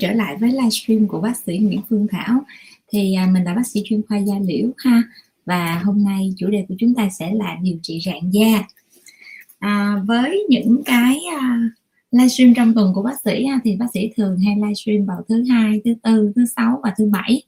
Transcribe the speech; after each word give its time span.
trở 0.00 0.12
lại 0.12 0.36
với 0.36 0.52
livestream 0.52 1.08
của 1.08 1.20
bác 1.20 1.36
sĩ 1.36 1.58
Nguyễn 1.58 1.80
Phương 1.88 2.06
Thảo. 2.10 2.44
Thì 2.92 3.14
à, 3.14 3.26
mình 3.32 3.44
là 3.44 3.54
bác 3.54 3.66
sĩ 3.66 3.82
chuyên 3.84 4.02
khoa 4.08 4.18
da 4.18 4.34
liễu 4.44 4.70
ha. 4.76 5.02
Và 5.46 5.78
hôm 5.84 6.04
nay 6.04 6.34
chủ 6.36 6.48
đề 6.48 6.64
của 6.68 6.74
chúng 6.78 6.94
ta 6.94 7.08
sẽ 7.18 7.34
là 7.34 7.56
điều 7.62 7.78
trị 7.82 8.00
rạn 8.04 8.30
da. 8.30 8.64
À, 9.58 10.02
với 10.06 10.46
những 10.48 10.82
cái 10.84 11.20
à, 11.40 11.58
uh, 11.66 11.72
livestream 12.10 12.54
trong 12.54 12.74
tuần 12.74 12.92
của 12.94 13.02
bác 13.02 13.20
sĩ 13.24 13.46
ha, 13.46 13.60
thì 13.64 13.76
bác 13.76 13.86
sĩ 13.94 14.10
thường 14.16 14.38
hay 14.38 14.56
livestream 14.56 15.06
vào 15.06 15.24
thứ 15.28 15.44
hai 15.48 15.80
thứ 15.84 15.94
tư 16.02 16.32
thứ 16.36 16.46
sáu 16.56 16.80
và 16.82 16.94
thứ 16.98 17.06
bảy. 17.06 17.42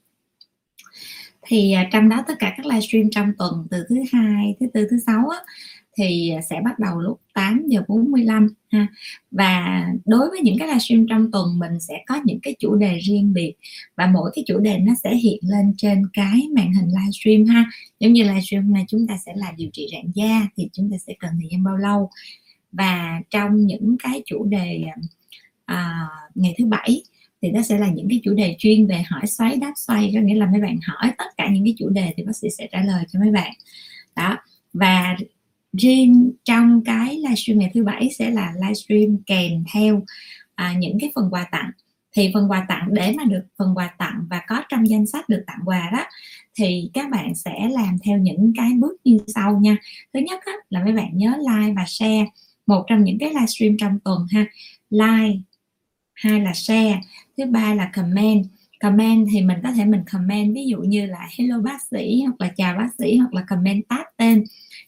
Thì 1.41 1.75
uh, 1.81 1.87
trong 1.91 2.09
đó 2.09 2.23
tất 2.27 2.33
cả 2.39 2.53
các 2.57 2.65
livestream 2.65 3.09
trong 3.09 3.33
tuần 3.37 3.67
từ 3.71 3.85
thứ 3.89 3.95
hai 4.11 4.55
thứ 4.59 4.65
tư 4.73 4.87
thứ 4.91 4.99
sáu 5.05 5.29
á, 5.29 5.37
thì 5.99 6.33
sẽ 6.49 6.61
bắt 6.63 6.79
đầu 6.79 6.99
lúc 6.99 7.21
8 7.33 7.65
giờ 7.67 7.81
45 7.87 8.47
ha. 8.71 8.87
Và 9.31 9.85
đối 10.05 10.29
với 10.29 10.39
những 10.43 10.57
cái 10.59 10.67
livestream 10.67 11.07
trong 11.09 11.31
tuần 11.31 11.59
mình 11.59 11.79
sẽ 11.79 12.03
có 12.07 12.21
những 12.25 12.39
cái 12.43 12.55
chủ 12.59 12.75
đề 12.75 12.97
riêng 12.97 13.33
biệt 13.33 13.53
và 13.95 14.07
mỗi 14.07 14.31
cái 14.35 14.43
chủ 14.47 14.59
đề 14.59 14.77
nó 14.77 14.93
sẽ 15.03 15.15
hiện 15.15 15.39
lên 15.41 15.73
trên 15.77 16.07
cái 16.13 16.47
màn 16.55 16.73
hình 16.73 16.87
livestream 16.87 17.45
ha. 17.45 17.71
Giống 17.99 18.13
như 18.13 18.23
livestream 18.23 18.73
này 18.73 18.85
chúng 18.87 19.07
ta 19.07 19.17
sẽ 19.25 19.33
là 19.35 19.53
điều 19.57 19.69
trị 19.73 19.87
rạn 19.91 20.11
da 20.15 20.47
thì 20.57 20.69
chúng 20.73 20.91
ta 20.91 20.97
sẽ 21.07 21.13
cần 21.19 21.31
thời 21.41 21.49
gian 21.51 21.63
bao 21.63 21.77
lâu. 21.77 22.09
Và 22.71 23.21
trong 23.29 23.65
những 23.65 23.95
cái 24.03 24.21
chủ 24.25 24.45
đề 24.45 24.83
à, 25.65 26.07
ngày 26.35 26.55
thứ 26.57 26.65
bảy 26.65 27.03
thì 27.41 27.51
nó 27.51 27.61
sẽ 27.61 27.79
là 27.79 27.89
những 27.89 28.09
cái 28.09 28.19
chủ 28.23 28.33
đề 28.33 28.55
chuyên 28.59 28.87
về 28.87 29.03
hỏi 29.09 29.27
xoáy 29.27 29.55
đáp 29.55 29.73
xoay 29.75 30.11
có 30.15 30.21
nghĩa 30.21 30.35
là 30.35 30.45
mấy 30.45 30.61
bạn 30.61 30.79
hỏi 30.83 31.11
tất 31.17 31.37
cả 31.37 31.49
những 31.51 31.63
cái 31.63 31.73
chủ 31.77 31.89
đề 31.89 32.13
thì 32.17 32.23
bác 32.23 32.35
sĩ 32.35 32.47
sẽ 32.57 32.67
trả 32.71 32.83
lời 32.83 33.03
cho 33.09 33.19
mấy 33.19 33.31
bạn. 33.31 33.53
Đó. 34.15 34.37
Và 34.73 35.17
riêng 35.77 36.31
trong 36.45 36.83
cái 36.85 37.15
livestream 37.15 37.59
ngày 37.59 37.71
thứ 37.73 37.83
bảy 37.83 38.09
sẽ 38.19 38.29
là 38.29 38.53
livestream 38.61 39.17
kèm 39.25 39.63
theo 39.73 40.03
à, 40.55 40.75
những 40.79 40.97
cái 41.01 41.11
phần 41.15 41.29
quà 41.31 41.47
tặng. 41.51 41.71
Thì 42.15 42.31
phần 42.33 42.51
quà 42.51 42.65
tặng 42.69 42.87
để 42.91 43.13
mà 43.17 43.23
được 43.23 43.43
phần 43.57 43.75
quà 43.75 43.87
tặng 43.97 44.25
và 44.29 44.41
có 44.47 44.63
trong 44.69 44.89
danh 44.89 45.07
sách 45.07 45.29
được 45.29 45.43
tặng 45.47 45.59
quà 45.65 45.89
đó 45.93 46.05
thì 46.55 46.89
các 46.93 47.09
bạn 47.09 47.35
sẽ 47.35 47.69
làm 47.71 47.97
theo 48.03 48.17
những 48.17 48.53
cái 48.57 48.71
bước 48.79 48.93
như 49.03 49.17
sau 49.27 49.59
nha. 49.59 49.77
Thứ 50.13 50.19
nhất 50.19 50.39
á, 50.45 50.53
là 50.69 50.83
mấy 50.83 50.93
bạn 50.93 51.17
nhớ 51.17 51.33
like 51.37 51.73
và 51.75 51.85
share 51.87 52.25
một 52.67 52.85
trong 52.87 53.03
những 53.03 53.19
cái 53.19 53.29
livestream 53.29 53.77
trong 53.77 53.99
tuần 53.99 54.27
ha. 54.31 54.45
Like 54.89 55.39
hai 56.13 56.41
là 56.41 56.53
share 56.53 57.01
thứ 57.37 57.45
ba 57.45 57.73
là 57.73 57.91
comment. 57.93 58.45
Comment 58.79 59.27
thì 59.31 59.41
mình 59.41 59.57
có 59.63 59.71
thể 59.71 59.85
mình 59.85 60.03
comment 60.11 60.55
ví 60.55 60.65
dụ 60.65 60.77
như 60.77 61.05
là 61.05 61.29
hello 61.37 61.59
bác 61.59 61.81
sĩ 61.91 62.21
hoặc 62.21 62.41
là 62.41 62.47
chào 62.57 62.77
bác 62.77 62.89
sĩ 62.97 63.17
hoặc 63.17 63.33
là 63.33 63.45
comment 63.47 63.87
tag 63.87 64.05
tên 64.17 64.43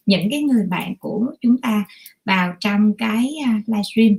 những 0.05 0.27
cái 0.31 0.41
người 0.41 0.65
bạn 0.67 0.95
của 0.99 1.33
chúng 1.41 1.61
ta 1.61 1.85
vào 2.25 2.53
trong 2.59 2.93
cái 2.97 3.29
à, 3.45 3.61
livestream 3.67 4.17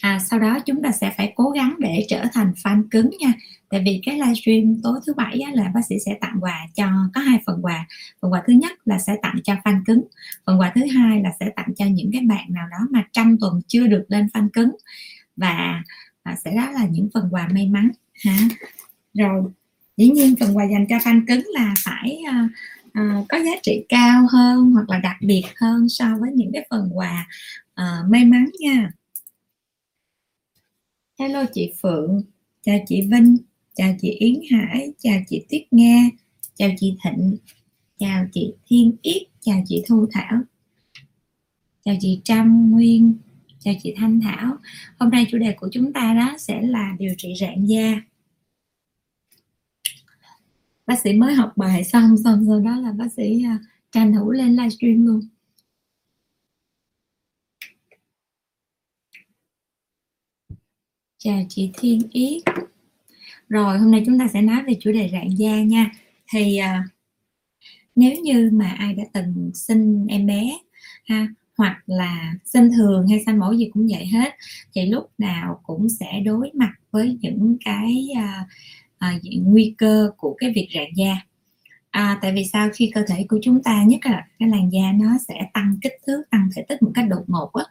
à, 0.00 0.18
sau 0.18 0.38
đó 0.38 0.58
chúng 0.66 0.82
ta 0.82 0.92
sẽ 0.92 1.14
phải 1.16 1.32
cố 1.36 1.50
gắng 1.50 1.74
để 1.78 2.06
trở 2.08 2.24
thành 2.32 2.52
fan 2.64 2.82
cứng 2.90 3.10
nha. 3.18 3.32
Tại 3.70 3.82
vì 3.84 4.00
cái 4.06 4.14
livestream 4.14 4.80
tối 4.82 5.00
thứ 5.06 5.14
bảy 5.14 5.40
á, 5.40 5.50
là 5.54 5.70
bác 5.74 5.80
sĩ 5.88 5.94
sẽ 6.06 6.18
tặng 6.20 6.36
quà 6.40 6.66
cho 6.74 6.86
có 7.14 7.20
hai 7.20 7.38
phần 7.46 7.58
quà. 7.62 7.86
Phần 8.22 8.32
quà 8.32 8.42
thứ 8.46 8.52
nhất 8.52 8.72
là 8.84 8.98
sẽ 8.98 9.16
tặng 9.22 9.36
cho 9.44 9.54
fan 9.64 9.82
cứng. 9.86 10.04
Phần 10.46 10.60
quà 10.60 10.72
thứ 10.74 10.80
hai 10.86 11.22
là 11.22 11.32
sẽ 11.40 11.50
tặng 11.56 11.74
cho 11.76 11.84
những 11.84 12.10
cái 12.12 12.20
bạn 12.20 12.46
nào 12.48 12.68
đó 12.70 12.78
mà 12.90 13.04
trong 13.12 13.36
tuần 13.40 13.60
chưa 13.68 13.86
được 13.86 14.04
lên 14.08 14.26
fan 14.34 14.48
cứng. 14.52 14.76
Và 15.36 15.82
à, 16.22 16.36
sẽ 16.44 16.56
đó 16.56 16.70
là 16.70 16.86
những 16.90 17.08
phần 17.14 17.28
quà 17.30 17.48
may 17.52 17.68
mắn 17.68 17.90
ha. 18.24 18.36
Rồi 19.14 19.42
dĩ 19.96 20.08
nhiên 20.08 20.34
phần 20.40 20.56
quà 20.56 20.64
dành 20.64 20.86
cho 20.88 20.96
fan 20.96 21.20
cứng 21.26 21.42
là 21.54 21.74
phải 21.84 22.18
à, 22.30 22.48
uh, 23.00 23.26
có 23.28 23.38
giá 23.38 23.52
trị 23.62 23.84
cao 23.88 24.26
hơn 24.32 24.70
hoặc 24.70 24.90
là 24.90 24.98
đặc 24.98 25.16
biệt 25.20 25.44
hơn 25.56 25.88
so 25.88 26.04
với 26.20 26.32
những 26.32 26.50
cái 26.52 26.66
phần 26.70 26.90
quà 26.94 27.26
uh, 27.80 28.10
may 28.10 28.24
mắn 28.24 28.50
nha. 28.60 28.92
Hello 31.18 31.44
chị 31.54 31.72
phượng 31.82 32.22
chào 32.62 32.78
chị 32.86 33.00
vinh 33.00 33.36
chào 33.74 33.96
chị 34.00 34.10
yến 34.10 34.40
hải 34.50 34.92
chào 34.98 35.20
chị 35.28 35.44
tuyết 35.50 35.62
nga 35.70 36.02
chào 36.54 36.70
chị 36.78 36.96
thịnh 37.04 37.36
chào 37.98 38.26
chị 38.32 38.54
thiên 38.66 38.96
yết 39.02 39.22
chào 39.40 39.62
chị 39.66 39.82
thu 39.88 40.06
thảo 40.12 40.40
chào 41.84 41.94
chị 42.00 42.20
trâm 42.24 42.70
nguyên 42.70 43.14
chào 43.66 43.74
chị 43.82 43.94
thanh 43.96 44.20
thảo. 44.20 44.56
Hôm 44.98 45.10
nay 45.10 45.26
chủ 45.30 45.38
đề 45.38 45.52
của 45.52 45.68
chúng 45.72 45.92
ta 45.92 46.14
đó 46.14 46.34
sẽ 46.38 46.62
là 46.62 46.96
điều 46.98 47.14
trị 47.18 47.34
rạn 47.40 47.66
da 47.66 48.00
bác 50.86 51.00
sĩ 51.00 51.12
mới 51.12 51.34
học 51.34 51.52
bài 51.56 51.84
xong 51.84 52.16
xong 52.24 52.44
sau 52.48 52.60
đó 52.60 52.76
là 52.76 52.92
bác 52.92 53.12
sĩ 53.12 53.44
à, 53.44 53.58
tranh 53.92 54.14
thủ 54.14 54.30
lên 54.30 54.56
livestream 54.56 55.06
luôn. 55.06 55.20
Chào 61.18 61.46
chị 61.48 61.70
Thiên 61.74 62.00
Yết. 62.10 62.42
Rồi 63.48 63.78
hôm 63.78 63.90
nay 63.90 64.02
chúng 64.06 64.18
ta 64.18 64.28
sẽ 64.32 64.42
nói 64.42 64.62
về 64.62 64.74
chủ 64.80 64.92
đề 64.92 65.10
rạn 65.12 65.28
da 65.36 65.62
nha. 65.62 65.90
Thì 66.32 66.56
à, 66.56 66.84
nếu 67.94 68.20
như 68.22 68.50
mà 68.52 68.74
ai 68.78 68.94
đã 68.94 69.04
từng 69.12 69.50
sinh 69.54 70.06
em 70.08 70.26
bé 70.26 70.58
ha 71.04 71.28
hoặc 71.56 71.82
là 71.86 72.34
sinh 72.44 72.70
thường 72.76 73.06
hay 73.08 73.22
sinh 73.26 73.38
mổ 73.38 73.52
gì 73.52 73.70
cũng 73.74 73.88
vậy 73.90 74.06
hết 74.06 74.34
thì 74.74 74.86
lúc 74.86 75.10
nào 75.18 75.60
cũng 75.62 75.88
sẽ 75.88 76.20
đối 76.24 76.50
mặt 76.54 76.72
với 76.90 77.18
những 77.20 77.56
cái 77.64 78.08
uh, 78.12 78.48
à, 78.98 79.18
nguy 79.42 79.74
cơ 79.78 80.10
của 80.16 80.34
cái 80.38 80.52
việc 80.54 80.68
rạn 80.74 80.88
da. 80.96 81.16
À, 81.90 82.18
tại 82.22 82.32
vì 82.32 82.44
sao 82.52 82.68
khi 82.74 82.90
cơ 82.94 83.02
thể 83.08 83.26
của 83.28 83.38
chúng 83.42 83.62
ta 83.62 83.84
nhất 83.84 84.00
là 84.04 84.26
cái 84.38 84.48
làn 84.48 84.72
da 84.72 84.92
nó 84.92 85.16
sẽ 85.28 85.34
tăng 85.54 85.76
kích 85.82 85.92
thước 86.06 86.22
tăng 86.30 86.48
thể 86.56 86.62
tích 86.68 86.82
một 86.82 86.90
cách 86.94 87.06
đột 87.08 87.24
ngột 87.26 87.52
á, 87.52 87.64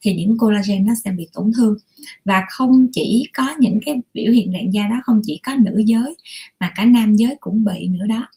thì 0.00 0.14
những 0.14 0.38
collagen 0.38 0.86
nó 0.86 0.94
sẽ 1.04 1.10
bị 1.10 1.28
tổn 1.32 1.52
thương. 1.56 1.76
Và 2.24 2.44
không 2.50 2.86
chỉ 2.92 3.26
có 3.34 3.54
những 3.58 3.80
cái 3.86 4.00
biểu 4.14 4.32
hiện 4.32 4.52
rạn 4.52 4.70
da 4.70 4.88
đó 4.88 5.00
không 5.04 5.20
chỉ 5.24 5.40
có 5.42 5.54
nữ 5.54 5.82
giới 5.86 6.16
mà 6.60 6.72
cả 6.74 6.84
nam 6.84 7.16
giới 7.16 7.36
cũng 7.40 7.64
bị 7.64 7.88
nữa 7.88 8.06
đó. 8.06 8.28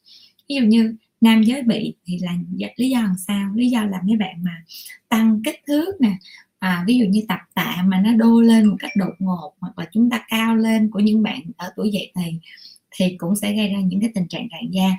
Ví 0.49 0.55
dụ 0.55 0.61
như 0.61 0.95
nam 1.21 1.43
giới 1.43 1.61
bị 1.61 1.93
thì 2.05 2.19
là 2.21 2.33
lý 2.75 2.89
do 2.89 3.01
làm 3.01 3.15
sao? 3.27 3.51
Lý 3.55 3.69
do 3.69 3.85
là 3.85 4.01
mấy 4.03 4.17
bạn 4.17 4.43
mà 4.43 4.63
tăng 5.09 5.41
kích 5.43 5.59
thước 5.67 6.01
nè 6.01 6.17
à, 6.59 6.83
ví 6.87 6.97
dụ 6.97 7.05
như 7.05 7.21
tập 7.27 7.39
tạ 7.53 7.83
mà 7.85 8.01
nó 8.01 8.13
đô 8.13 8.41
lên 8.41 8.65
một 8.65 8.75
cách 8.79 8.91
đột 8.95 9.13
ngột 9.19 9.53
hoặc 9.59 9.79
là 9.79 9.85
chúng 9.91 10.09
ta 10.09 10.25
cao 10.29 10.55
lên 10.55 10.91
của 10.91 10.99
những 10.99 11.23
bạn 11.23 11.41
ở 11.57 11.71
tuổi 11.75 11.91
dậy 11.91 12.11
thì 12.15 12.39
thì 12.91 13.15
cũng 13.17 13.35
sẽ 13.35 13.53
gây 13.53 13.69
ra 13.69 13.79
những 13.79 14.01
cái 14.01 14.09
tình 14.15 14.27
trạng 14.27 14.47
rạn 14.51 14.71
da 14.71 14.89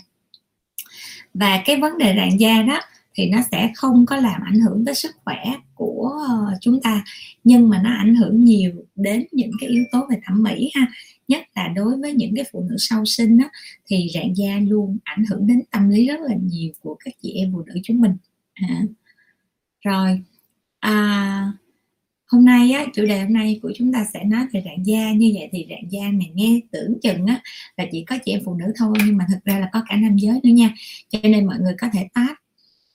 và 1.34 1.62
cái 1.65 1.77
vấn 1.77 1.99
đề 1.99 2.15
rạn 2.17 2.37
da 2.37 2.62
đó 2.62 2.81
thì 3.15 3.27
nó 3.31 3.39
sẽ 3.50 3.71
không 3.75 4.06
có 4.06 4.17
làm 4.17 4.43
ảnh 4.44 4.61
hưởng 4.61 4.84
tới 4.84 4.94
sức 4.94 5.17
khỏe 5.25 5.44
của 5.75 6.21
ờ, 6.28 6.59
chúng 6.61 6.81
ta 6.81 7.05
nhưng 7.44 7.69
mà 7.69 7.83
nó 7.83 7.91
ảnh 7.91 8.15
hưởng 8.15 8.44
nhiều 8.44 8.73
đến 8.94 9.27
những 9.33 9.50
cái 9.61 9.69
yếu 9.69 9.84
tố 9.93 10.06
về 10.11 10.17
thẩm 10.25 10.43
mỹ 10.43 10.71
ha 10.75 10.87
nhất 11.28 11.43
là 11.55 11.69
đối 11.69 11.97
với 11.97 12.12
những 12.12 12.34
cái 12.37 12.44
phụ 12.53 12.67
nữ 12.71 12.77
sau 12.78 13.05
sinh 13.05 13.38
đó, 13.38 13.44
thì 13.87 14.09
rạn 14.15 14.34
da 14.34 14.59
luôn 14.59 14.99
ảnh 15.05 15.25
hưởng 15.31 15.47
đến 15.47 15.62
tâm 15.71 15.88
lý 15.88 16.06
rất 16.06 16.21
là 16.21 16.34
nhiều 16.43 16.73
của 16.81 16.97
các 17.05 17.15
chị 17.23 17.33
em 17.33 17.53
phụ 17.53 17.62
nữ 17.67 17.75
chúng 17.84 18.00
mình 18.00 18.17
à. 18.55 18.83
rồi 19.81 20.23
à, 20.87 21.53
hôm 22.27 22.45
nay 22.45 22.73
á, 22.73 22.87
chủ 22.95 23.07
đề 23.07 23.21
hôm 23.21 23.33
nay 23.33 23.61
của 23.63 23.73
chúng 23.77 23.93
ta 23.93 24.07
sẽ 24.15 24.25
nói 24.25 24.47
về 24.53 24.63
rạn 24.65 24.83
da. 24.83 25.13
Như 25.13 25.33
vậy 25.35 25.49
thì 25.53 25.67
rạn 25.71 25.89
da 25.89 26.01
này 26.01 26.31
nghe 26.35 26.61
tưởng 26.71 26.99
chừng 27.03 27.27
á 27.27 27.41
là 27.77 27.85
chỉ 27.93 28.05
có 28.05 28.19
chị 28.25 28.33
em 28.33 28.41
phụ 28.45 28.55
nữ 28.55 28.73
thôi 28.77 28.93
nhưng 29.07 29.17
mà 29.17 29.27
thực 29.29 29.45
ra 29.45 29.59
là 29.59 29.69
có 29.73 29.83
cả 29.89 29.97
nam 29.97 30.17
giới 30.17 30.41
nữa 30.43 30.51
nha. 30.51 30.75
Cho 31.09 31.19
nên 31.23 31.47
mọi 31.47 31.59
người 31.59 31.75
có 31.81 31.89
thể 31.93 32.09
tát 32.15 32.39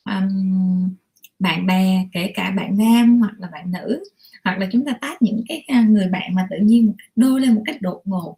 um, 0.06 0.96
bạn 1.40 1.66
bè 1.66 2.08
kể 2.12 2.32
cả 2.36 2.52
bạn 2.52 2.78
nam 2.78 3.20
hoặc 3.20 3.34
là 3.40 3.48
bạn 3.52 3.72
nữ. 3.72 4.04
Hoặc 4.44 4.58
là 4.58 4.68
chúng 4.72 4.86
ta 4.86 4.94
tát 5.02 5.22
những 5.22 5.44
cái 5.48 5.64
à, 5.68 5.82
người 5.90 6.08
bạn 6.08 6.36
mà 6.36 6.48
tự 6.52 6.58
nhiên 6.62 6.94
đôi 7.16 7.42
lên 7.42 7.56
một 7.56 7.62
cách 7.66 7.82
đột 7.82 8.02
ngột. 8.06 8.38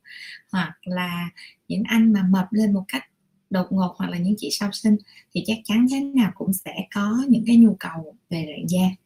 Hoặc 0.51 0.73
là 0.83 1.29
những 1.67 1.83
anh 1.85 2.13
mà 2.13 2.23
mập 2.29 2.53
lên 2.53 2.73
một 2.73 2.83
cách 2.87 3.03
đột 3.49 3.67
ngột 3.71 3.95
hoặc 3.97 4.09
là 4.09 4.17
những 4.17 4.35
chị 4.37 4.49
sau 4.51 4.71
sinh 4.71 4.97
thì 5.35 5.43
chắc 5.45 5.57
chắn 5.63 5.87
thế 5.91 5.99
nào 5.99 6.31
cũng 6.35 6.53
sẽ 6.53 6.75
có 6.95 7.23
những 7.29 7.43
cái 7.47 7.55
nhu 7.55 7.75
cầu 7.79 8.15
về 8.29 8.45
rạn 8.49 8.67
da 8.67 9.02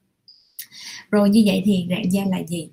rồi 1.11 1.29
như 1.29 1.43
vậy 1.45 1.61
thì 1.65 1.87
rạn 1.89 2.09
da 2.09 2.23
là 2.29 2.43
gì? 2.47 2.69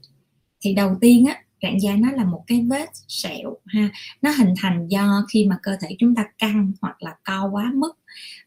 Thì 0.61 0.75
đầu 0.75 0.97
tiên 1.01 1.27
á, 1.27 1.43
rạn 1.63 1.79
da 1.81 1.97
nó 1.97 2.11
là 2.11 2.25
một 2.25 2.45
cái 2.47 2.67
vết 2.71 2.89
sẹo 3.09 3.57
ha. 3.67 3.91
Nó 4.23 4.31
hình 4.31 4.55
thành 4.57 4.89
do 4.89 5.25
khi 5.31 5.47
mà 5.47 5.59
cơ 5.63 5.77
thể 5.81 5.97
chúng 5.99 6.15
ta 6.15 6.25
căng 6.39 6.73
hoặc 6.81 7.03
là 7.03 7.15
co 7.25 7.49
quá 7.53 7.73
mức. 7.75 7.93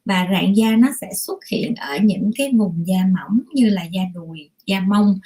Và 0.05 0.27
rạn 0.31 0.53
da 0.53 0.75
nó 0.75 0.87
sẽ 1.01 1.07
xuất 1.15 1.45
hiện 1.51 1.75
ở 1.75 1.97
những 2.03 2.31
cái 2.37 2.51
vùng 2.57 2.87
da 2.87 3.05
mỏng 3.15 3.39
như 3.53 3.69
là 3.69 3.83
da 3.83 4.01
đùi, 4.15 4.49
da 4.65 4.79
mông. 4.79 5.19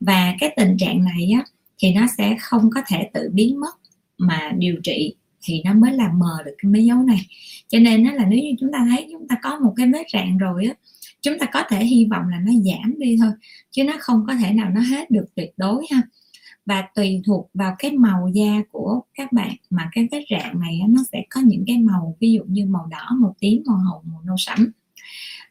Và 0.00 0.34
cái 0.40 0.54
tình 0.56 0.76
trạng 0.78 1.04
này 1.04 1.30
á, 1.34 1.44
thì 1.78 1.94
nó 1.94 2.06
sẽ 2.18 2.36
không 2.40 2.70
có 2.74 2.82
thể 2.86 3.10
tự 3.14 3.30
biến 3.32 3.60
mất 3.60 3.74
mà 4.18 4.52
điều 4.58 4.76
trị 4.82 5.14
thì 5.42 5.62
nó 5.64 5.74
mới 5.74 5.92
làm 5.92 6.18
mờ 6.18 6.42
được 6.44 6.54
cái 6.58 6.72
mấy 6.72 6.84
dấu 6.84 6.98
này. 6.98 7.26
Cho 7.68 7.78
nên 7.78 8.04
nó 8.04 8.12
là 8.12 8.24
nếu 8.24 8.38
như 8.38 8.50
chúng 8.60 8.72
ta 8.72 8.86
thấy 8.90 9.08
chúng 9.12 9.28
ta 9.28 9.36
có 9.42 9.58
một 9.58 9.74
cái 9.76 9.86
vết 9.92 10.04
rạn 10.12 10.38
rồi 10.38 10.64
á 10.64 10.74
chúng 11.24 11.38
ta 11.38 11.46
có 11.46 11.62
thể 11.68 11.84
hy 11.84 12.06
vọng 12.10 12.28
là 12.28 12.38
nó 12.40 12.52
giảm 12.52 12.98
đi 12.98 13.16
thôi 13.20 13.30
chứ 13.70 13.84
nó 13.84 13.92
không 14.00 14.24
có 14.26 14.34
thể 14.34 14.52
nào 14.52 14.70
nó 14.70 14.80
hết 14.80 15.10
được 15.10 15.26
tuyệt 15.34 15.50
đối 15.56 15.86
ha. 15.90 16.02
Và 16.66 16.84
tùy 16.94 17.22
thuộc 17.26 17.50
vào 17.54 17.74
cái 17.78 17.92
màu 17.92 18.28
da 18.34 18.62
của 18.72 19.00
các 19.14 19.32
bạn 19.32 19.50
mà 19.70 19.88
cái 19.92 20.08
vết 20.12 20.24
rạn 20.30 20.60
này 20.60 20.80
nó 20.88 21.02
sẽ 21.12 21.22
có 21.30 21.40
những 21.40 21.64
cái 21.66 21.78
màu 21.78 22.16
ví 22.20 22.32
dụ 22.32 22.44
như 22.48 22.66
màu 22.66 22.86
đỏ 22.86 23.08
màu 23.20 23.36
tím 23.40 23.62
màu 23.66 23.76
hồng 23.76 24.02
màu 24.12 24.22
nâu 24.24 24.36
sẫm. 24.38 24.70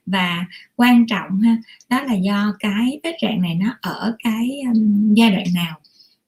Và 0.06 0.46
quan 0.76 1.08
trọng 1.08 1.40
ha 1.40 1.58
đó 1.90 2.04
là 2.04 2.14
do 2.14 2.56
cái 2.60 3.00
vết 3.04 3.16
rạn 3.22 3.42
này 3.42 3.56
nó 3.56 3.78
ở 3.82 4.16
cái 4.24 4.62
um, 4.74 5.14
giai 5.14 5.32
đoạn 5.32 5.46
nào. 5.56 5.80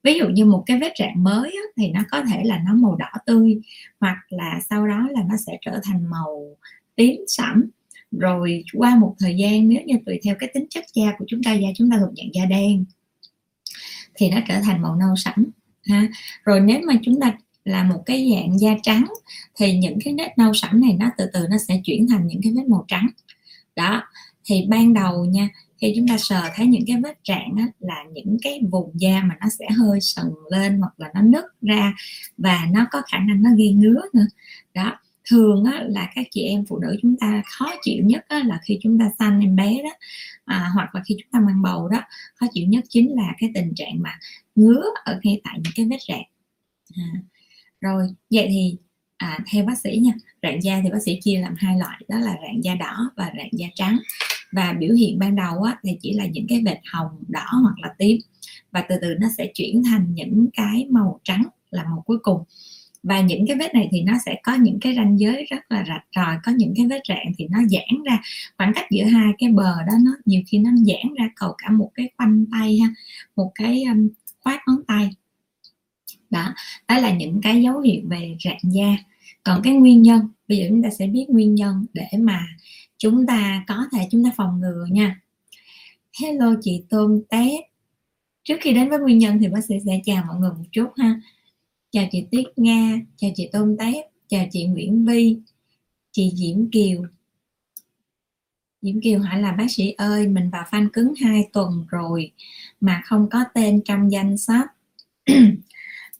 Ví 0.02 0.18
dụ 0.18 0.28
như 0.28 0.44
một 0.44 0.62
cái 0.66 0.78
vết 0.80 0.92
rạn 0.98 1.24
mới 1.24 1.50
á, 1.50 1.62
thì 1.76 1.90
nó 1.90 2.00
có 2.10 2.22
thể 2.22 2.44
là 2.44 2.62
nó 2.66 2.74
màu 2.74 2.96
đỏ 2.96 3.12
tươi 3.26 3.60
hoặc 4.00 4.16
là 4.28 4.60
sau 4.70 4.86
đó 4.86 5.08
là 5.10 5.22
nó 5.28 5.36
sẽ 5.46 5.58
trở 5.60 5.80
thành 5.84 6.10
màu 6.10 6.56
tím 6.96 7.20
sẫm 7.26 7.64
rồi 8.18 8.64
qua 8.72 8.96
một 8.96 9.14
thời 9.18 9.36
gian 9.36 9.68
nếu 9.68 9.82
như 9.86 9.94
tùy 10.06 10.20
theo 10.24 10.34
cái 10.38 10.50
tính 10.54 10.66
chất 10.70 10.84
da 10.94 11.12
của 11.18 11.24
chúng 11.28 11.42
ta 11.42 11.52
da 11.52 11.68
chúng 11.76 11.90
ta 11.90 11.96
thuộc 12.00 12.14
dạng 12.16 12.34
da 12.34 12.44
đen 12.44 12.84
thì 14.14 14.30
nó 14.30 14.40
trở 14.48 14.60
thành 14.64 14.82
màu 14.82 14.96
nâu 14.96 15.16
sẫm 15.16 15.46
ha. 15.88 16.08
Rồi 16.44 16.60
nếu 16.60 16.80
mà 16.86 16.94
chúng 17.02 17.20
ta 17.20 17.32
là 17.64 17.82
một 17.82 18.02
cái 18.06 18.32
dạng 18.34 18.58
da 18.58 18.70
trắng 18.82 19.06
thì 19.56 19.78
những 19.78 19.98
cái 20.04 20.12
nét 20.14 20.34
nâu 20.36 20.54
sẫm 20.54 20.80
này 20.80 20.96
nó 21.00 21.10
từ 21.18 21.26
từ 21.32 21.46
nó 21.50 21.56
sẽ 21.68 21.80
chuyển 21.84 22.08
thành 22.08 22.26
những 22.26 22.40
cái 22.42 22.52
vết 22.56 22.68
màu 22.68 22.84
trắng. 22.88 23.06
Đó 23.76 24.02
thì 24.44 24.66
ban 24.68 24.94
đầu 24.94 25.24
nha 25.24 25.48
khi 25.78 25.92
chúng 25.96 26.08
ta 26.08 26.18
sờ 26.18 26.42
thấy 26.54 26.66
những 26.66 26.84
cái 26.86 26.96
vết 27.02 27.24
trạng 27.24 27.54
á, 27.58 27.66
là 27.80 28.04
những 28.12 28.36
cái 28.42 28.60
vùng 28.70 28.92
da 28.94 29.22
mà 29.22 29.34
nó 29.40 29.48
sẽ 29.58 29.66
hơi 29.76 30.00
sần 30.00 30.24
lên 30.50 30.78
hoặc 30.78 30.92
là 30.96 31.10
nó 31.14 31.22
nứt 31.22 31.44
ra 31.62 31.94
và 32.38 32.66
nó 32.72 32.86
có 32.90 33.02
khả 33.12 33.18
năng 33.18 33.42
nó 33.42 33.50
gây 33.56 33.72
ngứa 33.72 34.00
nữa. 34.12 34.26
Đó 34.74 34.98
thường 35.30 35.64
á, 35.64 35.84
là 35.88 36.08
các 36.14 36.26
chị 36.30 36.42
em 36.42 36.64
phụ 36.68 36.78
nữ 36.78 36.96
chúng 37.02 37.16
ta 37.16 37.42
khó 37.46 37.66
chịu 37.82 38.04
nhất 38.04 38.24
á, 38.28 38.42
là 38.46 38.60
khi 38.64 38.78
chúng 38.82 38.98
ta 38.98 39.10
sanh 39.18 39.40
em 39.40 39.56
bé 39.56 39.82
đó 39.82 39.90
à, 40.44 40.70
hoặc 40.74 40.94
là 40.94 41.02
khi 41.06 41.14
chúng 41.18 41.30
ta 41.32 41.40
mang 41.40 41.62
bầu 41.62 41.88
đó 41.88 42.00
khó 42.34 42.46
chịu 42.52 42.66
nhất 42.66 42.84
chính 42.88 43.16
là 43.16 43.34
cái 43.38 43.50
tình 43.54 43.72
trạng 43.74 44.02
mà 44.02 44.18
ngứa 44.54 44.82
ở 45.04 45.20
ngay 45.22 45.40
tại 45.44 45.58
những 45.64 45.72
cái 45.76 45.86
vết 45.86 45.98
rạn. 46.08 46.22
À, 46.96 47.12
rồi 47.80 48.08
vậy 48.30 48.46
thì 48.50 48.76
à, 49.16 49.38
theo 49.50 49.64
bác 49.64 49.78
sĩ 49.78 49.96
nha 49.96 50.12
rạn 50.42 50.60
da 50.60 50.80
thì 50.84 50.90
bác 50.90 51.02
sĩ 51.02 51.20
chia 51.22 51.40
làm 51.40 51.54
hai 51.58 51.78
loại 51.78 52.02
đó 52.08 52.18
là 52.18 52.36
rạn 52.42 52.60
da 52.60 52.74
đỏ 52.74 53.10
và 53.16 53.32
rạn 53.36 53.48
da 53.52 53.66
trắng. 53.74 53.98
Và 54.52 54.72
biểu 54.72 54.94
hiện 54.94 55.18
ban 55.18 55.36
đầu 55.36 55.62
á, 55.62 55.78
thì 55.82 55.98
chỉ 56.02 56.12
là 56.12 56.26
những 56.26 56.46
cái 56.48 56.62
vệt 56.66 56.78
hồng 56.92 57.24
đỏ 57.28 57.46
hoặc 57.62 57.78
là 57.82 57.94
tím. 57.98 58.18
Và 58.70 58.84
từ 58.88 58.96
từ 59.00 59.14
nó 59.20 59.28
sẽ 59.38 59.50
chuyển 59.54 59.82
thành 59.84 60.14
những 60.14 60.46
cái 60.52 60.86
màu 60.90 61.20
trắng 61.24 61.42
là 61.70 61.84
màu 61.84 62.02
cuối 62.06 62.18
cùng 62.22 62.44
và 63.06 63.20
những 63.20 63.46
cái 63.46 63.56
vết 63.56 63.74
này 63.74 63.88
thì 63.90 64.00
nó 64.00 64.12
sẽ 64.26 64.36
có 64.42 64.54
những 64.54 64.80
cái 64.80 64.94
ranh 64.94 65.18
giới 65.18 65.46
rất 65.50 65.72
là 65.72 65.84
rạch 65.88 66.06
ròi 66.16 66.36
có 66.44 66.52
những 66.52 66.72
cái 66.76 66.86
vết 66.86 67.00
rạn 67.08 67.26
thì 67.38 67.46
nó 67.50 67.58
giãn 67.58 68.02
ra. 68.04 68.22
Khoảng 68.58 68.72
cách 68.74 68.86
giữa 68.90 69.04
hai 69.04 69.32
cái 69.38 69.50
bờ 69.50 69.82
đó 69.86 69.92
nó 70.04 70.10
nhiều 70.24 70.42
khi 70.46 70.58
nó 70.58 70.70
giãn 70.70 71.14
ra 71.18 71.28
cầu 71.36 71.54
cả 71.58 71.70
một 71.70 71.90
cái 71.94 72.10
khoanh 72.16 72.44
tay 72.52 72.78
ha 72.78 72.88
một 73.36 73.52
cái 73.54 73.84
um, 73.84 74.08
khoát 74.40 74.60
ngón 74.66 74.84
tay. 74.86 75.10
Đó 76.30 76.54
đó 76.88 76.98
là 76.98 77.10
những 77.10 77.40
cái 77.42 77.62
dấu 77.62 77.80
hiệu 77.80 78.02
về 78.08 78.36
rạn 78.44 78.58
da. 78.62 78.96
Còn 79.42 79.60
cái 79.62 79.72
nguyên 79.72 80.02
nhân 80.02 80.28
bây 80.48 80.58
giờ 80.58 80.66
chúng 80.68 80.82
ta 80.82 80.90
sẽ 80.98 81.06
biết 81.06 81.26
nguyên 81.28 81.54
nhân 81.54 81.86
để 81.92 82.08
mà 82.18 82.46
chúng 82.98 83.26
ta 83.26 83.64
có 83.66 83.86
thể 83.92 84.08
chúng 84.10 84.24
ta 84.24 84.30
phòng 84.36 84.60
ngừa 84.60 84.86
nha. 84.90 85.20
Hello 86.20 86.54
chị 86.62 86.82
tôm 86.88 87.20
té 87.30 87.50
trước 88.44 88.56
khi 88.60 88.72
đến 88.72 88.88
với 88.88 88.98
nguyên 88.98 89.18
nhân 89.18 89.38
thì 89.40 89.48
bác 89.48 89.64
sĩ 89.64 89.74
sẽ 89.86 90.00
chào 90.04 90.24
mọi 90.28 90.36
người 90.40 90.50
một 90.50 90.64
chút 90.72 90.88
ha 90.96 91.20
chào 91.96 92.06
chị 92.10 92.24
tuyết 92.32 92.46
nga 92.56 92.98
chào 93.16 93.30
chị 93.34 93.48
tôm 93.52 93.76
Tép, 93.76 94.04
chào 94.28 94.46
chị 94.50 94.64
nguyễn 94.66 95.06
vi 95.06 95.38
chị 96.12 96.32
diễm 96.34 96.70
kiều. 96.70 97.02
Diễm 98.82 99.00
kiều 99.00 99.20
hỏi 99.20 99.40
là 99.40 99.52
bác 99.52 99.70
sĩ 99.70 99.90
ơi 99.90 100.28
mình 100.28 100.50
vào 100.50 100.64
fan 100.70 100.88
cứng 100.92 101.14
2 101.20 101.48
tuần 101.52 101.86
rồi 101.88 102.32
mà 102.80 103.02
không 103.04 103.28
có 103.30 103.44
tên 103.54 103.82
trong 103.84 104.12
danh 104.12 104.38
sách. 104.38 104.66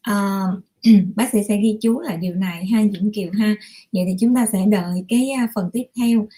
À, 0.02 0.42
bác 1.16 1.32
sĩ 1.32 1.38
sẽ 1.48 1.60
ghi 1.62 1.78
chú 1.80 2.00
lại 2.00 2.16
điều 2.16 2.34
này 2.34 2.66
ha 2.66 2.82
Diễm 2.92 3.12
Kiều 3.12 3.30
ha. 3.32 3.54
Vậy 3.92 4.04
thì 4.06 4.16
chúng 4.20 4.34
ta 4.34 4.46
sẽ 4.52 4.66
đợi 4.68 5.04
cái 5.08 5.30
à, 5.30 5.48
phần 5.54 5.70
tiếp 5.72 5.84
theo. 5.96 6.28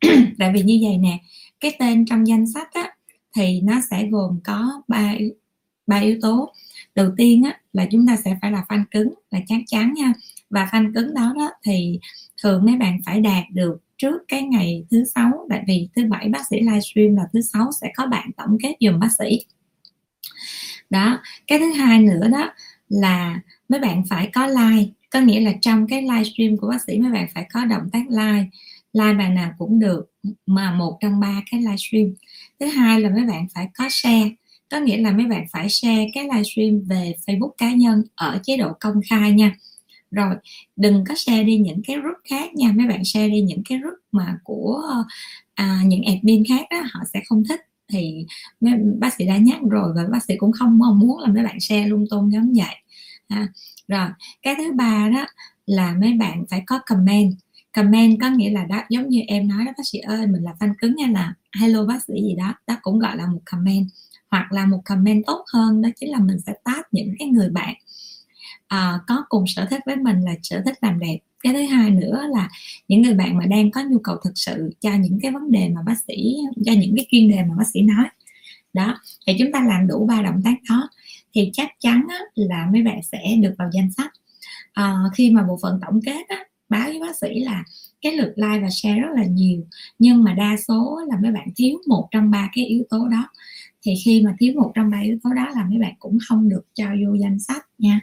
Tại 0.38 0.52
vì 0.54 0.62
như 0.62 0.78
vậy 0.82 0.98
nè 0.98 1.18
cái 1.60 1.76
tên 1.78 2.06
trong 2.06 2.26
danh 2.26 2.46
sách 2.46 2.72
á, 2.72 2.96
thì 3.36 3.60
nó 3.60 3.80
sẽ 3.90 4.06
gồm 4.10 4.40
có 4.44 4.82
ba 4.88 5.14
ba 5.86 5.98
yếu 5.98 6.18
tố 6.22 6.52
đầu 6.94 7.10
tiên 7.16 7.42
á, 7.42 7.60
là 7.72 7.86
chúng 7.90 8.06
ta 8.06 8.16
sẽ 8.16 8.36
phải 8.42 8.52
là 8.52 8.64
fan 8.68 8.84
cứng 8.90 9.14
là 9.30 9.40
chắc 9.48 9.60
chắn 9.66 9.94
nha. 9.94 10.12
Và 10.50 10.68
fan 10.72 10.94
cứng 10.94 11.14
đó 11.14 11.32
đó 11.36 11.50
thì 11.64 12.00
thường 12.42 12.64
mấy 12.66 12.76
bạn 12.76 13.00
phải 13.06 13.20
đạt 13.20 13.44
được 13.52 13.78
trước 13.98 14.22
cái 14.28 14.42
ngày 14.42 14.84
thứ 14.90 15.04
sáu. 15.14 15.46
Tại 15.50 15.64
vì 15.66 15.88
thứ 15.96 16.04
bảy 16.10 16.28
bác 16.28 16.46
sĩ 16.50 16.60
livestream 16.60 17.16
là 17.16 17.22
thứ 17.32 17.40
sáu 17.40 17.70
sẽ 17.80 17.92
có 17.96 18.06
bạn 18.06 18.30
tổng 18.36 18.58
kết 18.62 18.76
dùm 18.80 18.98
bác 18.98 19.08
sĩ. 19.18 19.44
Đó 20.90 21.20
cái 21.46 21.58
thứ 21.58 21.72
hai 21.72 21.98
nữa 22.02 22.28
đó 22.28 22.52
là 22.88 23.40
mấy 23.68 23.80
bạn 23.80 24.02
phải 24.10 24.30
có 24.32 24.46
like. 24.46 24.92
Có 25.10 25.20
nghĩa 25.20 25.40
là 25.40 25.52
trong 25.60 25.86
cái 25.86 26.02
livestream 26.02 26.56
của 26.56 26.68
bác 26.68 26.82
sĩ 26.86 26.98
mấy 26.98 27.12
bạn 27.12 27.26
phải 27.34 27.46
có 27.52 27.64
động 27.64 27.90
tác 27.92 28.02
like. 28.08 28.46
Like 28.92 29.14
bài 29.14 29.30
nào 29.30 29.52
cũng 29.58 29.78
được 29.78 30.10
mà 30.46 30.72
một 30.72 30.98
trong 31.00 31.20
ba 31.20 31.42
cái 31.50 31.60
livestream. 31.60 32.14
Thứ 32.60 32.66
hai 32.66 33.00
là 33.00 33.10
mấy 33.10 33.24
bạn 33.24 33.46
phải 33.54 33.68
có 33.74 33.84
share 33.90 34.30
có 34.70 34.78
nghĩa 34.78 34.96
là 34.96 35.10
mấy 35.12 35.26
bạn 35.26 35.44
phải 35.52 35.68
share 35.68 36.06
cái 36.14 36.24
livestream 36.24 36.80
về 36.80 37.14
Facebook 37.26 37.50
cá 37.58 37.72
nhân 37.72 38.02
ở 38.14 38.38
chế 38.44 38.56
độ 38.56 38.72
công 38.80 39.00
khai 39.10 39.32
nha. 39.32 39.54
Rồi 40.10 40.34
đừng 40.76 41.04
có 41.08 41.14
share 41.14 41.42
đi 41.42 41.56
những 41.56 41.82
cái 41.86 41.96
group 41.96 42.16
khác 42.30 42.54
nha. 42.54 42.72
Mấy 42.72 42.86
bạn 42.86 43.04
share 43.04 43.28
đi 43.28 43.40
những 43.40 43.62
cái 43.68 43.78
group 43.78 43.98
mà 44.12 44.38
của 44.44 44.82
à, 45.54 45.80
những 45.84 46.02
admin 46.04 46.44
khác 46.48 46.66
đó 46.70 46.80
họ 46.92 47.00
sẽ 47.12 47.20
không 47.28 47.44
thích. 47.48 47.60
Thì 47.88 48.26
mấy 48.60 48.72
bác 48.98 49.14
sĩ 49.14 49.26
đã 49.26 49.36
nhắc 49.36 49.58
rồi 49.70 49.92
và 49.96 50.02
bác 50.12 50.22
sĩ 50.24 50.36
cũng 50.36 50.52
không 50.52 50.78
mong 50.78 50.98
muốn 50.98 51.20
là 51.20 51.28
mấy 51.28 51.44
bạn 51.44 51.60
share 51.60 51.86
lung 51.86 52.04
tung 52.10 52.32
giống 52.32 52.52
vậy. 52.56 52.74
À, 53.28 53.48
rồi 53.88 54.08
cái 54.42 54.54
thứ 54.58 54.72
ba 54.72 55.10
đó 55.14 55.26
là 55.66 55.94
mấy 56.00 56.12
bạn 56.12 56.44
phải 56.50 56.62
có 56.66 56.80
comment. 56.86 57.34
Comment 57.72 58.20
có 58.20 58.28
nghĩa 58.28 58.50
là 58.50 58.64
đó 58.64 58.82
giống 58.88 59.08
như 59.08 59.20
em 59.26 59.48
nói 59.48 59.64
đó 59.64 59.72
bác 59.78 59.84
sĩ 59.92 59.98
ơi 59.98 60.26
mình 60.26 60.42
là 60.42 60.54
fan 60.60 60.74
cứng 60.78 60.96
hay 60.98 61.12
là 61.12 61.34
hello 61.60 61.84
bác 61.84 62.04
sĩ 62.04 62.14
gì 62.14 62.34
đó 62.34 62.54
đó 62.66 62.76
cũng 62.82 62.98
gọi 62.98 63.16
là 63.16 63.26
một 63.26 63.40
comment 63.44 63.86
hoặc 64.30 64.52
là 64.52 64.66
một 64.66 64.80
comment 64.84 65.26
tốt 65.26 65.44
hơn 65.52 65.82
đó 65.82 65.88
chính 66.00 66.10
là 66.10 66.18
mình 66.18 66.38
sẽ 66.46 66.52
tag 66.64 66.82
những 66.92 67.14
cái 67.18 67.28
người 67.28 67.48
bạn 67.50 67.74
uh, 68.74 69.00
có 69.06 69.24
cùng 69.28 69.44
sở 69.46 69.66
thích 69.70 69.80
với 69.86 69.96
mình 69.96 70.20
là 70.20 70.34
sở 70.42 70.62
thích 70.64 70.78
làm 70.80 70.98
đẹp. 70.98 71.18
Cái 71.42 71.54
thứ 71.54 71.62
hai 71.62 71.90
nữa 71.90 72.22
là 72.30 72.48
những 72.88 73.02
người 73.02 73.14
bạn 73.14 73.38
mà 73.38 73.46
đang 73.46 73.70
có 73.70 73.82
nhu 73.90 73.98
cầu 73.98 74.16
thực 74.24 74.32
sự 74.34 74.70
cho 74.80 74.90
những 74.94 75.18
cái 75.22 75.30
vấn 75.30 75.50
đề 75.50 75.68
mà 75.68 75.80
bác 75.86 75.96
sĩ 76.08 76.36
cho 76.66 76.72
những 76.72 76.96
cái 76.96 77.06
chuyên 77.10 77.30
đề 77.30 77.42
mà 77.42 77.54
bác 77.58 77.66
sĩ 77.72 77.80
nói. 77.80 78.06
Đó 78.72 79.00
thì 79.26 79.36
chúng 79.38 79.52
ta 79.52 79.64
làm 79.68 79.86
đủ 79.86 80.06
ba 80.06 80.22
động 80.22 80.42
tác 80.44 80.54
đó 80.70 80.88
thì 81.34 81.50
chắc 81.52 81.68
chắn 81.80 82.06
á, 82.08 82.18
là 82.34 82.68
mấy 82.72 82.82
bạn 82.82 83.02
sẽ 83.02 83.36
được 83.40 83.54
vào 83.58 83.70
danh 83.72 83.90
sách. 83.92 84.12
À, 84.72 84.94
khi 85.14 85.30
mà 85.30 85.42
bộ 85.42 85.58
phận 85.62 85.80
tổng 85.86 86.00
kết 86.06 86.28
á, 86.28 86.44
báo 86.68 86.88
với 86.88 87.00
bác 87.00 87.16
sĩ 87.16 87.40
là 87.40 87.64
cái 88.02 88.12
lượt 88.12 88.32
like 88.36 88.58
và 88.62 88.68
share 88.70 89.00
rất 89.00 89.08
là 89.14 89.24
nhiều 89.24 89.62
nhưng 89.98 90.24
mà 90.24 90.34
đa 90.34 90.56
số 90.68 91.00
là 91.08 91.16
mấy 91.22 91.32
bạn 91.32 91.48
thiếu 91.56 91.78
một 91.86 92.08
trong 92.10 92.30
ba 92.30 92.50
cái 92.54 92.66
yếu 92.66 92.84
tố 92.90 93.08
đó 93.08 93.28
thì 93.82 93.94
khi 94.04 94.22
mà 94.22 94.36
thiếu 94.38 94.54
một 94.56 94.72
trong 94.74 94.90
ba 94.90 95.00
yếu 95.00 95.18
tố 95.22 95.30
đó 95.34 95.50
là 95.54 95.64
mấy 95.64 95.78
bạn 95.78 95.94
cũng 95.98 96.18
không 96.28 96.48
được 96.48 96.66
cho 96.74 96.86
vô 97.04 97.14
danh 97.14 97.38
sách 97.38 97.66
nha. 97.78 98.00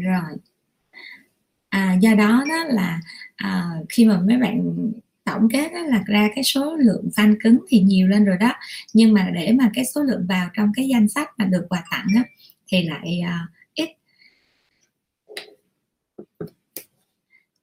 Rồi. 0.00 0.36
À, 1.68 1.94
do 2.00 2.14
đó 2.14 2.44
đó 2.48 2.64
là 2.64 3.00
à, 3.36 3.70
khi 3.88 4.04
mà 4.04 4.20
mấy 4.20 4.36
bạn 4.38 4.74
tổng 5.24 5.48
kết 5.52 5.72
đó 5.72 5.82
là 5.82 6.02
ra 6.06 6.28
cái 6.34 6.44
số 6.44 6.76
lượng 6.76 7.08
fan 7.16 7.36
cứng 7.40 7.64
thì 7.68 7.80
nhiều 7.80 8.08
lên 8.08 8.24
rồi 8.24 8.36
đó. 8.40 8.52
Nhưng 8.92 9.12
mà 9.12 9.30
để 9.34 9.52
mà 9.52 9.70
cái 9.74 9.84
số 9.84 10.02
lượng 10.02 10.26
vào 10.28 10.50
trong 10.54 10.72
cái 10.76 10.88
danh 10.88 11.08
sách 11.08 11.28
mà 11.38 11.44
được 11.44 11.66
quà 11.68 11.84
tặng 11.90 12.06
đó, 12.14 12.20
thì 12.66 12.82
lại 12.82 13.20
à, 13.20 13.48
ít. 13.74 13.88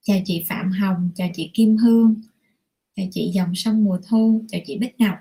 Chào 0.03 0.17
chị 0.25 0.45
Phạm 0.49 0.71
Hồng 0.71 1.09
chào 1.15 1.29
chị 1.33 1.51
Kim 1.53 1.77
Hương 1.77 2.21
chào 2.95 3.05
chị 3.11 3.31
dòng 3.33 3.55
sông 3.55 3.83
mùa 3.83 3.99
thu 4.09 4.45
chào 4.49 4.61
chị 4.65 4.77
Bích 4.77 4.99
Ngọc 4.99 5.17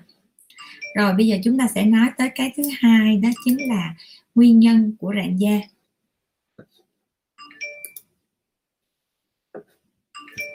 rồi 0.95 1.13
bây 1.13 1.27
giờ 1.27 1.37
chúng 1.43 1.57
ta 1.57 1.67
sẽ 1.75 1.85
nói 1.85 2.09
tới 2.17 2.29
cái 2.35 2.53
thứ 2.57 2.63
hai 2.79 3.17
đó 3.17 3.29
chính 3.45 3.69
là 3.69 3.95
nguyên 4.35 4.59
nhân 4.59 4.95
của 4.99 5.13
rạn 5.15 5.37
da. 5.37 5.59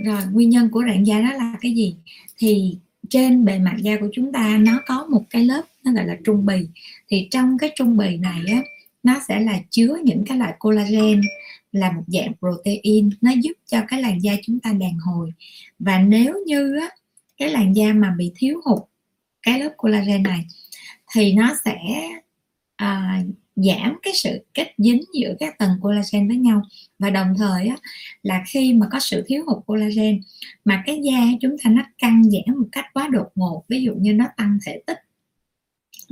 Rồi 0.04 0.22
nguyên 0.32 0.50
nhân 0.50 0.70
của 0.70 0.82
rạn 0.88 1.04
da 1.04 1.20
đó 1.20 1.32
là 1.32 1.56
cái 1.60 1.74
gì? 1.74 1.96
Thì 2.38 2.76
trên 3.10 3.44
bề 3.44 3.58
mặt 3.58 3.76
da 3.80 3.96
của 4.00 4.08
chúng 4.12 4.32
ta 4.32 4.58
nó 4.60 4.80
có 4.86 5.06
một 5.10 5.24
cái 5.30 5.44
lớp 5.44 5.62
nó 5.84 5.92
gọi 5.92 6.06
là 6.06 6.16
trung 6.24 6.46
bì. 6.46 6.66
Thì 7.08 7.28
trong 7.30 7.58
cái 7.58 7.72
trung 7.76 7.96
bì 7.96 8.16
này 8.16 8.40
á 8.48 8.62
nó 9.02 9.20
sẽ 9.28 9.40
là 9.40 9.60
chứa 9.70 9.98
những 10.04 10.24
cái 10.26 10.38
loại 10.38 10.54
collagen 10.58 11.20
là 11.72 11.92
một 11.92 12.02
dạng 12.06 12.32
protein 12.38 13.10
nó 13.20 13.32
giúp 13.42 13.52
cho 13.66 13.80
cái 13.88 14.02
làn 14.02 14.22
da 14.22 14.32
chúng 14.42 14.60
ta 14.60 14.72
đàn 14.72 14.98
hồi. 14.98 15.32
Và 15.78 15.98
nếu 15.98 16.34
như 16.46 16.76
á, 16.80 16.88
cái 17.36 17.48
làn 17.48 17.76
da 17.76 17.92
mà 17.92 18.14
bị 18.18 18.32
thiếu 18.36 18.60
hụt 18.64 18.82
cái 19.46 19.60
lớp 19.60 19.70
collagen 19.76 20.22
này 20.22 20.46
thì 21.14 21.32
nó 21.32 21.56
sẽ 21.64 21.76
à, 22.76 23.22
giảm 23.56 23.98
cái 24.02 24.12
sự 24.14 24.44
kết 24.54 24.74
dính 24.78 25.02
giữa 25.14 25.34
các 25.40 25.58
tầng 25.58 25.70
collagen 25.82 26.28
với 26.28 26.36
nhau. 26.36 26.62
Và 26.98 27.10
đồng 27.10 27.34
thời 27.38 27.68
á, 27.68 27.76
là 28.22 28.42
khi 28.48 28.74
mà 28.74 28.86
có 28.92 28.98
sự 29.00 29.24
thiếu 29.26 29.44
hụt 29.46 29.66
collagen 29.66 30.20
mà 30.64 30.82
cái 30.86 31.00
da 31.02 31.20
chúng 31.40 31.56
ta 31.64 31.70
nó 31.70 31.82
căng 31.98 32.24
giãn 32.24 32.58
một 32.58 32.68
cách 32.72 32.84
quá 32.94 33.08
đột 33.12 33.28
ngột 33.34 33.64
ví 33.68 33.82
dụ 33.82 33.94
như 33.94 34.12
nó 34.12 34.24
tăng 34.36 34.58
thể 34.66 34.80
tích 34.86 34.98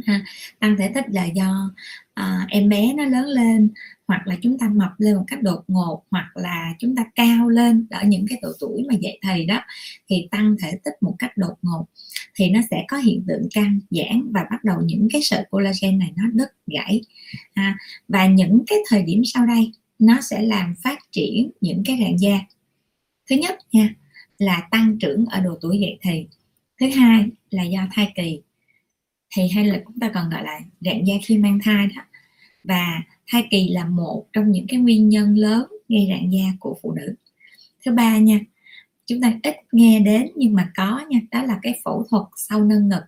ha. 0.06 0.24
tăng 0.60 0.76
thể 0.76 0.90
tích 0.94 1.04
là 1.08 1.24
do 1.24 1.70
à, 2.14 2.46
em 2.48 2.68
bé 2.68 2.92
nó 2.92 3.04
lớn 3.04 3.26
lên 3.26 3.68
hoặc 4.08 4.26
là 4.26 4.36
chúng 4.42 4.58
ta 4.58 4.68
mập 4.68 4.90
lên 4.98 5.16
một 5.16 5.24
cách 5.26 5.42
đột 5.42 5.64
ngột 5.68 6.02
hoặc 6.10 6.36
là 6.36 6.74
chúng 6.78 6.96
ta 6.96 7.04
cao 7.14 7.48
lên 7.48 7.86
ở 7.90 8.04
những 8.06 8.26
cái 8.28 8.38
độ 8.42 8.48
tuổi 8.60 8.84
mà 8.88 8.94
dậy 8.94 9.18
thì 9.22 9.44
đó 9.44 9.60
thì 10.08 10.28
tăng 10.30 10.56
thể 10.62 10.78
tích 10.84 10.94
một 11.00 11.14
cách 11.18 11.36
đột 11.36 11.54
ngột 11.62 11.84
thì 12.34 12.50
nó 12.50 12.60
sẽ 12.70 12.84
có 12.88 12.96
hiện 12.96 13.24
tượng 13.28 13.48
căng 13.54 13.80
giãn 13.90 14.32
và 14.32 14.44
bắt 14.50 14.64
đầu 14.64 14.80
những 14.84 15.08
cái 15.12 15.20
sợi 15.24 15.44
collagen 15.50 15.98
này 15.98 16.12
nó 16.16 16.24
đứt 16.32 16.48
gãy 16.66 17.00
à, 17.54 17.78
và 18.08 18.26
những 18.26 18.62
cái 18.66 18.78
thời 18.88 19.02
điểm 19.02 19.22
sau 19.24 19.46
đây 19.46 19.72
nó 19.98 20.20
sẽ 20.20 20.42
làm 20.42 20.74
phát 20.82 20.98
triển 21.10 21.50
những 21.60 21.82
cái 21.86 21.98
rạn 22.00 22.16
da. 22.16 22.40
Thứ 23.30 23.36
nhất 23.36 23.58
nha 23.72 23.94
là 24.38 24.68
tăng 24.70 24.98
trưởng 24.98 25.26
ở 25.26 25.40
độ 25.40 25.58
tuổi 25.60 25.78
dậy 25.78 25.98
thì 26.02 26.26
thứ 26.80 26.86
hai 26.88 27.24
là 27.50 27.62
do 27.62 27.80
thai 27.92 28.12
kỳ 28.14 28.40
thì 29.34 29.48
hay 29.48 29.64
là 29.64 29.80
chúng 29.84 29.98
ta 30.00 30.10
còn 30.14 30.30
gọi 30.30 30.42
là 30.44 30.60
rạn 30.80 31.04
da 31.04 31.14
khi 31.24 31.38
mang 31.38 31.58
thai 31.62 31.86
đó. 31.86 32.02
Và 32.64 33.02
thai 33.26 33.44
kỳ 33.50 33.68
là 33.68 33.84
một 33.84 34.26
trong 34.32 34.52
những 34.52 34.66
cái 34.68 34.80
nguyên 34.80 35.08
nhân 35.08 35.34
lớn 35.34 35.66
gây 35.88 36.06
rạn 36.10 36.30
da 36.30 36.44
của 36.60 36.78
phụ 36.82 36.92
nữ. 36.92 37.14
Thứ 37.84 37.92
ba 37.92 38.18
nha 38.18 38.40
chúng 39.06 39.20
ta 39.20 39.32
ít 39.42 39.56
nghe 39.72 40.00
đến 40.00 40.28
nhưng 40.36 40.54
mà 40.54 40.70
có 40.76 41.00
nha 41.08 41.18
đó 41.30 41.42
là 41.42 41.58
cái 41.62 41.80
phẫu 41.84 42.06
thuật 42.10 42.22
sau 42.36 42.64
nâng 42.64 42.88
ngực. 42.88 43.02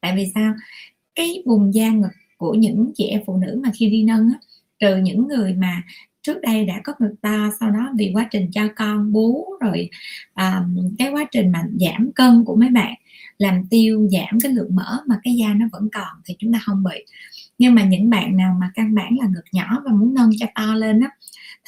Tại 0.00 0.16
vì 0.16 0.32
sao? 0.34 0.54
Cái 1.14 1.42
vùng 1.46 1.74
da 1.74 1.90
ngực 1.90 2.12
của 2.36 2.54
những 2.54 2.92
chị 2.94 3.04
em 3.04 3.22
phụ 3.26 3.36
nữ 3.36 3.60
mà 3.62 3.70
khi 3.74 3.90
đi 3.90 4.02
nâng 4.02 4.28
á, 4.32 4.38
trừ 4.78 4.96
những 4.96 5.28
người 5.28 5.54
mà 5.54 5.82
trước 6.22 6.40
đây 6.42 6.64
đã 6.64 6.80
có 6.84 6.92
ngực 6.98 7.14
to 7.22 7.50
sau 7.60 7.70
đó 7.70 7.92
vì 7.98 8.10
quá 8.14 8.28
trình 8.30 8.50
cho 8.52 8.68
con 8.76 9.12
bú 9.12 9.46
rồi 9.60 9.90
um, 10.36 10.96
cái 10.98 11.10
quá 11.10 11.24
trình 11.32 11.52
mà 11.52 11.64
giảm 11.80 12.12
cân 12.12 12.44
của 12.44 12.56
mấy 12.56 12.68
bạn 12.68 12.94
làm 13.40 13.66
tiêu 13.70 14.08
giảm 14.12 14.40
cái 14.40 14.52
lượng 14.52 14.76
mỡ 14.76 14.98
mà 15.06 15.20
cái 15.22 15.34
da 15.34 15.54
nó 15.54 15.66
vẫn 15.72 15.88
còn 15.92 16.22
thì 16.24 16.36
chúng 16.38 16.52
ta 16.52 16.58
không 16.62 16.82
bị. 16.82 17.04
Nhưng 17.58 17.74
mà 17.74 17.84
những 17.84 18.10
bạn 18.10 18.36
nào 18.36 18.56
mà 18.60 18.70
căn 18.74 18.94
bản 18.94 19.16
là 19.20 19.26
ngực 19.26 19.44
nhỏ 19.52 19.82
và 19.84 19.92
muốn 19.92 20.14
nâng 20.14 20.30
cho 20.38 20.46
to 20.54 20.74
lên 20.74 21.00
á 21.00 21.10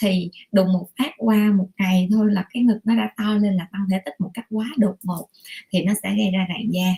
thì 0.01 0.31
đùng 0.53 0.73
một 0.73 0.89
phát 0.99 1.11
qua 1.19 1.53
một 1.53 1.69
ngày 1.79 2.09
thôi 2.11 2.33
là 2.33 2.45
cái 2.51 2.63
ngực 2.63 2.79
nó 2.85 2.97
đã 2.97 3.11
to 3.17 3.35
lên 3.35 3.55
là 3.55 3.67
tăng 3.73 3.87
thể 3.91 3.99
tích 4.05 4.15
một 4.19 4.31
cách 4.35 4.47
quá 4.51 4.67
đột 4.77 4.97
ngột 5.03 5.29
thì 5.71 5.83
nó 5.83 5.93
sẽ 6.03 6.17
gây 6.17 6.31
ra 6.31 6.47
rạn 6.49 6.71
da. 6.71 6.95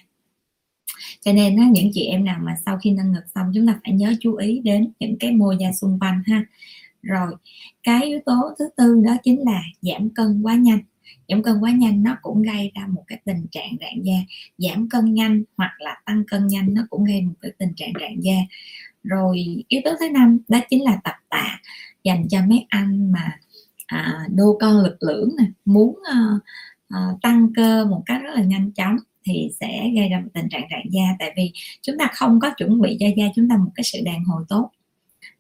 Cho 1.20 1.32
nên 1.32 1.56
á, 1.56 1.68
những 1.72 1.90
chị 1.94 2.06
em 2.06 2.24
nào 2.24 2.38
mà 2.42 2.54
sau 2.66 2.78
khi 2.78 2.90
nâng 2.90 3.12
ngực 3.12 3.24
xong 3.34 3.52
chúng 3.54 3.66
ta 3.66 3.78
phải 3.84 3.92
nhớ 3.92 4.14
chú 4.20 4.34
ý 4.34 4.60
đến 4.64 4.92
những 5.00 5.16
cái 5.20 5.32
mô 5.32 5.52
da 5.52 5.72
xung 5.72 5.98
quanh 6.00 6.22
ha. 6.26 6.44
Rồi 7.02 7.32
cái 7.82 8.02
yếu 8.04 8.20
tố 8.26 8.34
thứ 8.58 8.64
tư 8.76 9.02
đó 9.04 9.16
chính 9.24 9.40
là 9.44 9.62
giảm 9.82 10.10
cân 10.10 10.42
quá 10.42 10.54
nhanh 10.54 10.80
giảm 11.28 11.42
cân 11.42 11.60
quá 11.60 11.70
nhanh 11.70 12.02
nó 12.02 12.16
cũng 12.22 12.42
gây 12.42 12.72
ra 12.74 12.86
một 12.86 13.04
cái 13.06 13.20
tình 13.24 13.46
trạng 13.50 13.76
rạn 13.80 14.02
da 14.02 14.14
giảm 14.58 14.88
cân 14.88 15.14
nhanh 15.14 15.42
hoặc 15.56 15.72
là 15.78 15.96
tăng 16.06 16.24
cân 16.26 16.46
nhanh 16.46 16.74
nó 16.74 16.82
cũng 16.90 17.04
gây 17.04 17.22
một 17.22 17.34
cái 17.40 17.52
tình 17.58 17.74
trạng 17.76 17.92
rạn 18.00 18.20
da. 18.20 18.36
Rồi 19.02 19.64
yếu 19.68 19.80
tố 19.84 19.90
thứ 20.00 20.08
năm 20.08 20.38
đó 20.48 20.58
chính 20.70 20.84
là 20.84 21.00
tập 21.04 21.14
tạ 21.28 21.60
dành 22.04 22.28
cho 22.28 22.38
mấy 22.48 22.66
anh 22.68 23.12
mà 23.12 23.38
à, 23.86 24.26
đô 24.34 24.56
con 24.60 24.80
lực 24.80 24.96
lưỡng 25.00 25.30
này 25.36 25.46
muốn 25.64 25.98
à, 26.12 26.18
à, 26.88 27.00
tăng 27.22 27.52
cơ 27.56 27.84
một 27.84 28.02
cách 28.06 28.22
rất 28.22 28.30
là 28.34 28.42
nhanh 28.42 28.72
chóng 28.72 28.96
thì 29.24 29.50
sẽ 29.60 29.90
gây 29.96 30.08
ra 30.08 30.20
một 30.20 30.28
tình 30.34 30.48
trạng 30.50 30.66
rạn 30.70 30.82
da. 30.90 31.02
Tại 31.18 31.32
vì 31.36 31.52
chúng 31.82 31.98
ta 31.98 32.10
không 32.14 32.40
có 32.40 32.50
chuẩn 32.56 32.80
bị 32.80 32.96
cho 33.00 33.06
da 33.16 33.24
chúng 33.36 33.48
ta 33.48 33.56
một 33.56 33.70
cái 33.74 33.84
sự 33.84 33.98
đàn 34.04 34.24
hồi 34.24 34.44
tốt 34.48 34.70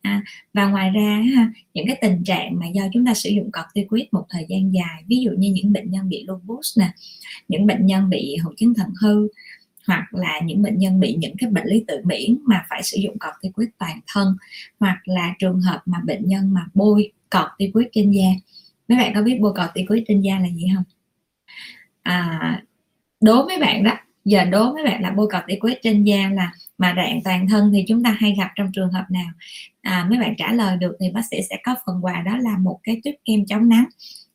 à, 0.04 0.22
và 0.54 0.66
ngoài 0.66 0.90
ra 0.90 1.22
ha, 1.36 1.52
những 1.74 1.86
cái 1.86 1.98
tình 2.00 2.24
trạng 2.24 2.58
mà 2.58 2.66
do 2.66 2.82
chúng 2.92 3.06
ta 3.06 3.14
sử 3.14 3.30
dụng 3.30 3.50
corticoid 3.52 4.04
một 4.12 4.26
thời 4.30 4.46
gian 4.48 4.74
dài 4.74 5.02
ví 5.06 5.16
dụ 5.24 5.30
như 5.38 5.52
những 5.52 5.72
bệnh 5.72 5.90
nhân 5.90 6.08
bị 6.08 6.24
lupus 6.28 6.78
nè 6.78 6.92
những 7.48 7.66
bệnh 7.66 7.86
nhân 7.86 8.10
bị 8.10 8.36
hội 8.36 8.54
chứng 8.56 8.74
thận 8.74 8.88
hư 9.00 9.28
hoặc 9.86 10.14
là 10.14 10.40
những 10.44 10.62
bệnh 10.62 10.78
nhân 10.78 11.00
bị 11.00 11.14
những 11.14 11.36
cái 11.38 11.50
bệnh 11.50 11.66
lý 11.66 11.84
tự 11.88 12.00
miễn 12.04 12.38
mà 12.44 12.66
phải 12.70 12.82
sử 12.82 12.98
dụng 13.00 13.16
corticoid 13.18 13.68
toàn 13.78 14.00
thân 14.06 14.36
hoặc 14.80 14.98
là 15.04 15.34
trường 15.38 15.60
hợp 15.60 15.82
mà 15.86 15.98
bệnh 16.04 16.28
nhân 16.28 16.54
mà 16.54 16.66
bôi 16.74 17.12
corticoid 17.30 17.86
trên 17.92 18.10
da. 18.10 18.28
Mấy 18.88 18.98
bạn 18.98 19.12
có 19.14 19.22
biết 19.22 19.38
bôi 19.40 19.52
corticoid 19.56 20.02
trên 20.08 20.20
da 20.20 20.38
là 20.38 20.48
gì 20.48 20.66
không? 20.74 20.84
À, 22.02 22.62
đố 23.20 23.46
mấy 23.48 23.58
bạn 23.58 23.84
đó 23.84 23.92
giờ 24.24 24.44
đố 24.44 24.72
mấy 24.72 24.84
bạn 24.84 25.02
là 25.02 25.10
bôi 25.10 25.28
cọt 25.30 25.42
corticoid 25.42 25.76
trên 25.82 26.04
da 26.04 26.30
là 26.34 26.52
mà 26.78 26.94
rạn 26.96 27.20
toàn 27.24 27.48
thân 27.48 27.72
thì 27.74 27.84
chúng 27.88 28.02
ta 28.02 28.16
hay 28.20 28.34
gặp 28.38 28.50
trong 28.56 28.72
trường 28.72 28.92
hợp 28.92 29.04
nào? 29.10 29.32
À, 29.82 30.06
mấy 30.10 30.18
bạn 30.18 30.34
trả 30.38 30.52
lời 30.52 30.76
được 30.76 30.96
thì 31.00 31.10
bác 31.10 31.22
sĩ 31.30 31.36
sẽ 31.50 31.56
có 31.64 31.74
phần 31.86 32.04
quà 32.04 32.22
đó 32.26 32.36
là 32.36 32.58
một 32.58 32.80
cái 32.82 33.00
tuyết 33.04 33.14
kem 33.24 33.46
chống 33.46 33.68
nắng 33.68 33.84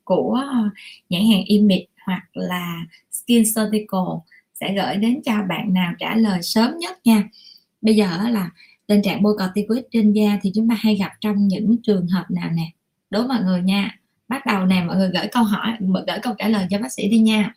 của 0.04 0.34
ờ, 0.52 0.70
nhãn 1.10 1.22
hàng 1.32 1.44
Image 1.44 1.86
hoặc 2.06 2.24
là 2.34 2.86
Skin 3.12 3.44
Surgical. 3.46 4.18
Sẽ 4.54 4.76
gửi 4.76 4.96
đến 4.96 5.22
cho 5.26 5.44
bạn 5.50 5.74
nào 5.74 5.94
trả 6.00 6.16
lời 6.16 6.40
sớm 6.44 6.78
nhất 6.78 6.98
nha. 7.04 7.24
Bây 7.82 7.96
giờ 7.96 8.30
là 8.30 8.50
tình 8.88 9.02
trạng 9.02 9.24
bôi 9.24 9.38
corticoid 9.38 9.84
trên 9.92 10.14
da 10.14 10.40
thì 10.42 10.52
chúng 10.56 10.70
ta 10.70 10.76
hay 10.80 10.96
gặp 10.96 11.12
trong 11.22 11.48
những 11.48 11.78
trường 11.84 12.08
hợp 12.08 12.26
nào 12.32 12.50
nè? 12.52 12.72
Đố 13.10 13.28
mọi 13.28 13.44
người 13.44 13.62
nha. 13.62 14.00
Bắt 14.28 14.46
đầu 14.46 14.66
nè 14.66 14.84
mọi 14.88 14.96
người 14.96 15.10
gửi 15.14 15.28
câu 15.32 15.44
hỏi 15.44 15.78
gửi 15.80 16.20
câu 16.22 16.34
trả 16.38 16.48
lời 16.48 16.68
cho 16.70 16.80
bác 16.80 16.94
sĩ 16.94 17.10
đi 17.10 17.20
nha 17.20 17.54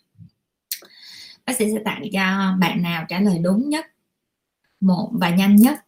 bác 1.46 1.56
sĩ 1.56 1.64
sẽ 1.72 1.82
tặng 1.84 2.02
cho 2.12 2.54
bạn 2.58 2.82
nào 2.82 3.04
trả 3.08 3.20
lời 3.20 3.38
đúng 3.38 3.68
nhất 3.68 3.86
một 4.80 5.10
và 5.12 5.30
nhanh 5.30 5.56
nhất 5.56 5.78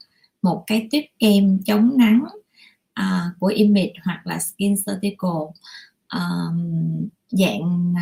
một 0.43 0.65
cái 0.67 0.89
tiếp 0.91 1.03
kem 1.19 1.63
chống 1.67 1.99
nắng 1.99 2.25
uh, 3.01 3.39
của 3.39 3.47
Image 3.47 3.93
hoặc 4.05 4.27
là 4.27 4.39
Skin 4.39 4.75
Certical 4.87 5.31
uh, 6.17 6.55
dạng 7.29 7.95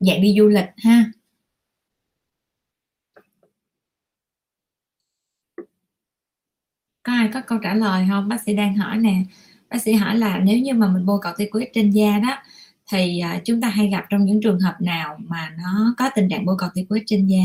dạng 0.00 0.22
đi 0.22 0.34
du 0.38 0.48
lịch 0.48 0.68
ha. 0.76 1.04
Có 7.02 7.12
ai 7.12 7.30
có 7.34 7.40
câu 7.46 7.58
trả 7.62 7.74
lời 7.74 8.06
không? 8.10 8.28
Bác 8.28 8.40
sĩ 8.42 8.54
đang 8.54 8.76
hỏi 8.76 8.98
nè. 8.98 9.22
Bác 9.70 9.82
sĩ 9.82 9.92
hỏi 9.92 10.18
là 10.18 10.38
nếu 10.38 10.58
như 10.58 10.74
mà 10.74 10.88
mình 10.88 11.06
bôi 11.06 11.20
corticoid 11.24 11.68
trên 11.74 11.90
da 11.90 12.18
đó 12.18 12.42
thì 12.92 13.22
uh, 13.36 13.44
chúng 13.44 13.60
ta 13.60 13.68
hay 13.68 13.88
gặp 13.88 14.04
trong 14.10 14.24
những 14.24 14.40
trường 14.40 14.60
hợp 14.60 14.76
nào 14.80 15.18
mà 15.18 15.56
nó 15.58 15.94
có 15.98 16.10
tình 16.14 16.28
trạng 16.28 16.44
bôi 16.44 16.56
corticoid 16.60 17.02
trên 17.06 17.26
da? 17.26 17.38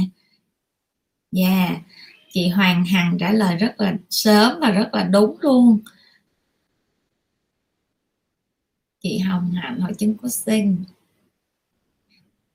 Dạ. 1.32 1.50
Yeah. 1.50 1.82
chị 2.32 2.48
Hoàng 2.50 2.86
Hằng 2.86 3.18
trả 3.20 3.32
lời 3.32 3.56
rất 3.56 3.75
là 3.77 3.98
sớm 4.10 4.60
và 4.62 4.72
rất 4.72 4.89
là 4.94 5.04
đúng 5.04 5.38
luôn. 5.42 5.80
Chị 9.00 9.18
Hồng 9.18 9.51
Hạnh 9.51 9.80
hội 9.80 9.94
chứng 9.94 10.18
của 10.18 10.30
sinh 10.30 10.84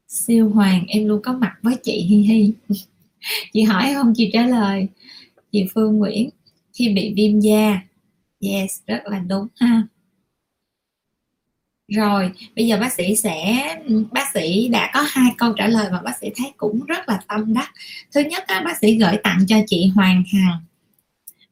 siêu 0.08 0.50
hoàng 0.50 0.84
em 0.88 1.08
luôn 1.08 1.22
có 1.22 1.32
mặt 1.32 1.56
với 1.62 1.76
chị 1.82 2.02
hi 2.02 2.16
hi. 2.16 2.52
Chị 3.52 3.62
hỏi 3.62 3.90
không? 3.94 4.12
Chị 4.16 4.30
trả 4.32 4.46
lời. 4.46 4.88
Chị 5.52 5.66
Phương 5.74 5.98
Nguyễn 5.98 6.30
khi 6.72 6.88
bị 6.94 7.14
viêm 7.16 7.40
da. 7.40 7.80
Yes 8.40 8.80
rất 8.86 9.02
là 9.04 9.18
đúng 9.18 9.46
ha 9.56 9.86
rồi 11.92 12.32
bây 12.56 12.66
giờ 12.66 12.78
bác 12.80 12.92
sĩ 12.92 13.16
sẽ 13.16 13.68
ừ, 13.86 14.04
bác 14.12 14.30
sĩ 14.34 14.68
đã 14.68 14.90
có 14.94 15.00
hai 15.08 15.30
câu 15.38 15.52
trả 15.56 15.66
lời 15.66 15.90
mà 15.92 16.02
bác 16.02 16.18
sĩ 16.20 16.26
thấy 16.36 16.52
cũng 16.56 16.84
rất 16.86 17.08
là 17.08 17.20
tâm 17.28 17.54
đắc. 17.54 17.72
Thứ 18.14 18.20
nhất 18.20 18.44
á, 18.46 18.62
bác 18.64 18.78
sĩ 18.78 18.98
gửi 18.98 19.16
tặng 19.22 19.38
cho 19.48 19.56
chị 19.66 19.92
Hoàng 19.94 20.24
Hằng. 20.32 20.60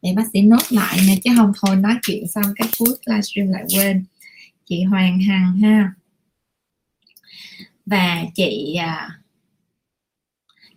Để 0.02 0.12
bác 0.16 0.24
sĩ 0.32 0.40
nốt 0.42 0.62
lại 0.70 0.98
nè 1.06 1.14
chứ 1.24 1.30
không 1.36 1.52
thôi 1.62 1.76
nói 1.76 1.94
chuyện 2.02 2.26
xong 2.28 2.44
cái 2.56 2.68
cuối 2.78 2.96
livestream 3.06 3.48
lại 3.48 3.64
quên. 3.76 4.04
Chị 4.66 4.82
Hoàng 4.82 5.20
Hằng 5.20 5.60
ha. 5.60 5.92
Và 7.86 8.24
chị 8.34 8.74
à, 8.74 9.20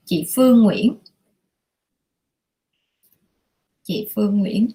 chị 0.06 0.28
Phương 0.36 0.64
Nguyễn. 0.64 0.96
Chị 3.84 4.08
Phương 4.16 4.40
Nguyễn 4.40 4.68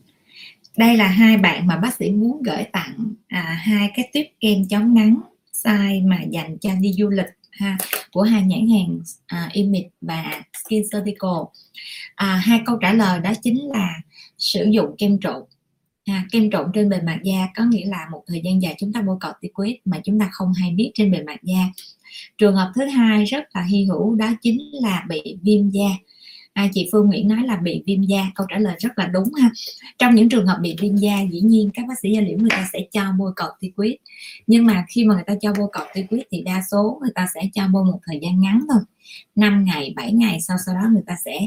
đây 0.79 0.97
là 0.97 1.09
hai 1.09 1.37
bạn 1.37 1.67
mà 1.67 1.77
bác 1.77 1.95
sĩ 1.95 2.11
muốn 2.11 2.43
gửi 2.43 2.65
tặng 2.73 3.15
à, 3.29 3.43
hai 3.63 3.91
cái 3.97 4.11
tuyếp 4.13 4.27
kem 4.41 4.69
chống 4.71 4.95
nắng 4.95 5.21
size 5.53 6.09
mà 6.09 6.23
dành 6.31 6.59
cho 6.59 6.71
đi 6.81 6.93
du 6.93 7.09
lịch 7.09 7.27
ha 7.51 7.77
của 8.13 8.23
hai 8.23 8.43
nhãn 8.43 8.69
hàng 8.69 8.99
à, 9.27 9.49
Image 9.53 9.89
và 10.01 10.43
Skin 10.65 10.83
Surgical. 10.93 11.41
À, 12.15 12.43
hai 12.45 12.61
câu 12.67 12.79
trả 12.81 12.93
lời 12.93 13.21
đó 13.21 13.33
chính 13.43 13.69
là 13.69 14.01
sử 14.39 14.65
dụng 14.71 14.95
kem 14.99 15.19
trộn. 15.21 15.43
À, 16.05 16.27
kem 16.33 16.51
trộn 16.51 16.67
trên 16.75 16.89
bề 16.89 17.01
mặt 17.01 17.19
da 17.25 17.49
có 17.57 17.65
nghĩa 17.65 17.87
là 17.87 18.07
một 18.13 18.23
thời 18.27 18.41
gian 18.45 18.63
dài 18.63 18.75
chúng 18.79 18.93
ta 18.93 19.03
bôi 19.03 19.17
corticoid 19.21 19.75
mà 19.85 20.01
chúng 20.05 20.21
ta 20.21 20.29
không 20.33 20.53
hay 20.53 20.71
biết 20.71 20.91
trên 20.95 21.11
bề 21.11 21.23
mặt 21.23 21.43
da. 21.43 21.69
Trường 22.39 22.55
hợp 22.55 22.73
thứ 22.75 22.85
hai 22.85 23.25
rất 23.25 23.45
là 23.55 23.63
hy 23.63 23.85
hữu 23.85 24.15
đó 24.15 24.31
chính 24.43 24.61
là 24.73 25.05
bị 25.09 25.39
viêm 25.43 25.71
da 25.71 25.89
à, 26.53 26.69
chị 26.73 26.89
Phương 26.93 27.07
Nguyễn 27.07 27.29
nói 27.29 27.43
là 27.47 27.57
bị 27.57 27.83
viêm 27.87 28.03
da. 28.03 28.31
Câu 28.35 28.47
trả 28.51 28.59
lời 28.59 28.77
rất 28.79 28.99
là 28.99 29.07
đúng 29.07 29.35
ha. 29.35 29.51
Trong 29.99 30.15
những 30.15 30.29
trường 30.29 30.47
hợp 30.47 30.59
bị 30.61 30.77
viêm 30.81 30.97
da 30.97 31.21
dĩ 31.33 31.41
nhiên 31.41 31.71
các 31.75 31.85
bác 31.89 31.95
sĩ 32.03 32.13
da 32.13 32.21
liễu 32.21 32.39
người 32.39 32.51
ta 32.51 32.69
sẽ 32.73 32.79
cho 32.93 33.13
bôi 33.19 33.33
corticoid 33.37 33.95
nhưng 34.47 34.67
mà 34.67 34.85
khi 34.89 35.05
mà 35.05 35.15
người 35.15 35.25
ta 35.27 35.35
cho 35.41 35.53
bôi 35.59 35.69
corticoid 35.73 36.23
thì 36.31 36.43
đa 36.43 36.63
số 36.71 36.99
người 37.03 37.11
ta 37.15 37.27
sẽ 37.35 37.41
cho 37.55 37.69
bôi 37.73 37.85
một 37.85 37.99
thời 38.07 38.19
gian 38.23 38.41
ngắn 38.41 38.61
thôi. 38.69 38.83
5 39.37 39.65
ngày 39.65 39.93
7 39.97 40.13
ngày 40.13 40.41
sau 40.41 40.57
sau 40.67 40.75
đó 40.75 40.81
người 40.93 41.03
ta 41.07 41.17
sẽ 41.25 41.39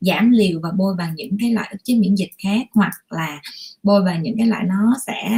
giảm 0.00 0.30
liều 0.30 0.60
và 0.62 0.70
bôi 0.76 0.94
bằng 0.98 1.14
những 1.14 1.36
cái 1.40 1.52
loại 1.52 1.68
ức 1.72 1.84
chế 1.84 1.94
miễn 1.94 2.14
dịch 2.14 2.30
khác 2.42 2.66
hoặc 2.74 2.92
là 3.10 3.40
bôi 3.82 4.02
bằng 4.04 4.22
những 4.22 4.36
cái 4.38 4.46
loại 4.46 4.64
nó 4.64 4.94
sẽ 5.06 5.30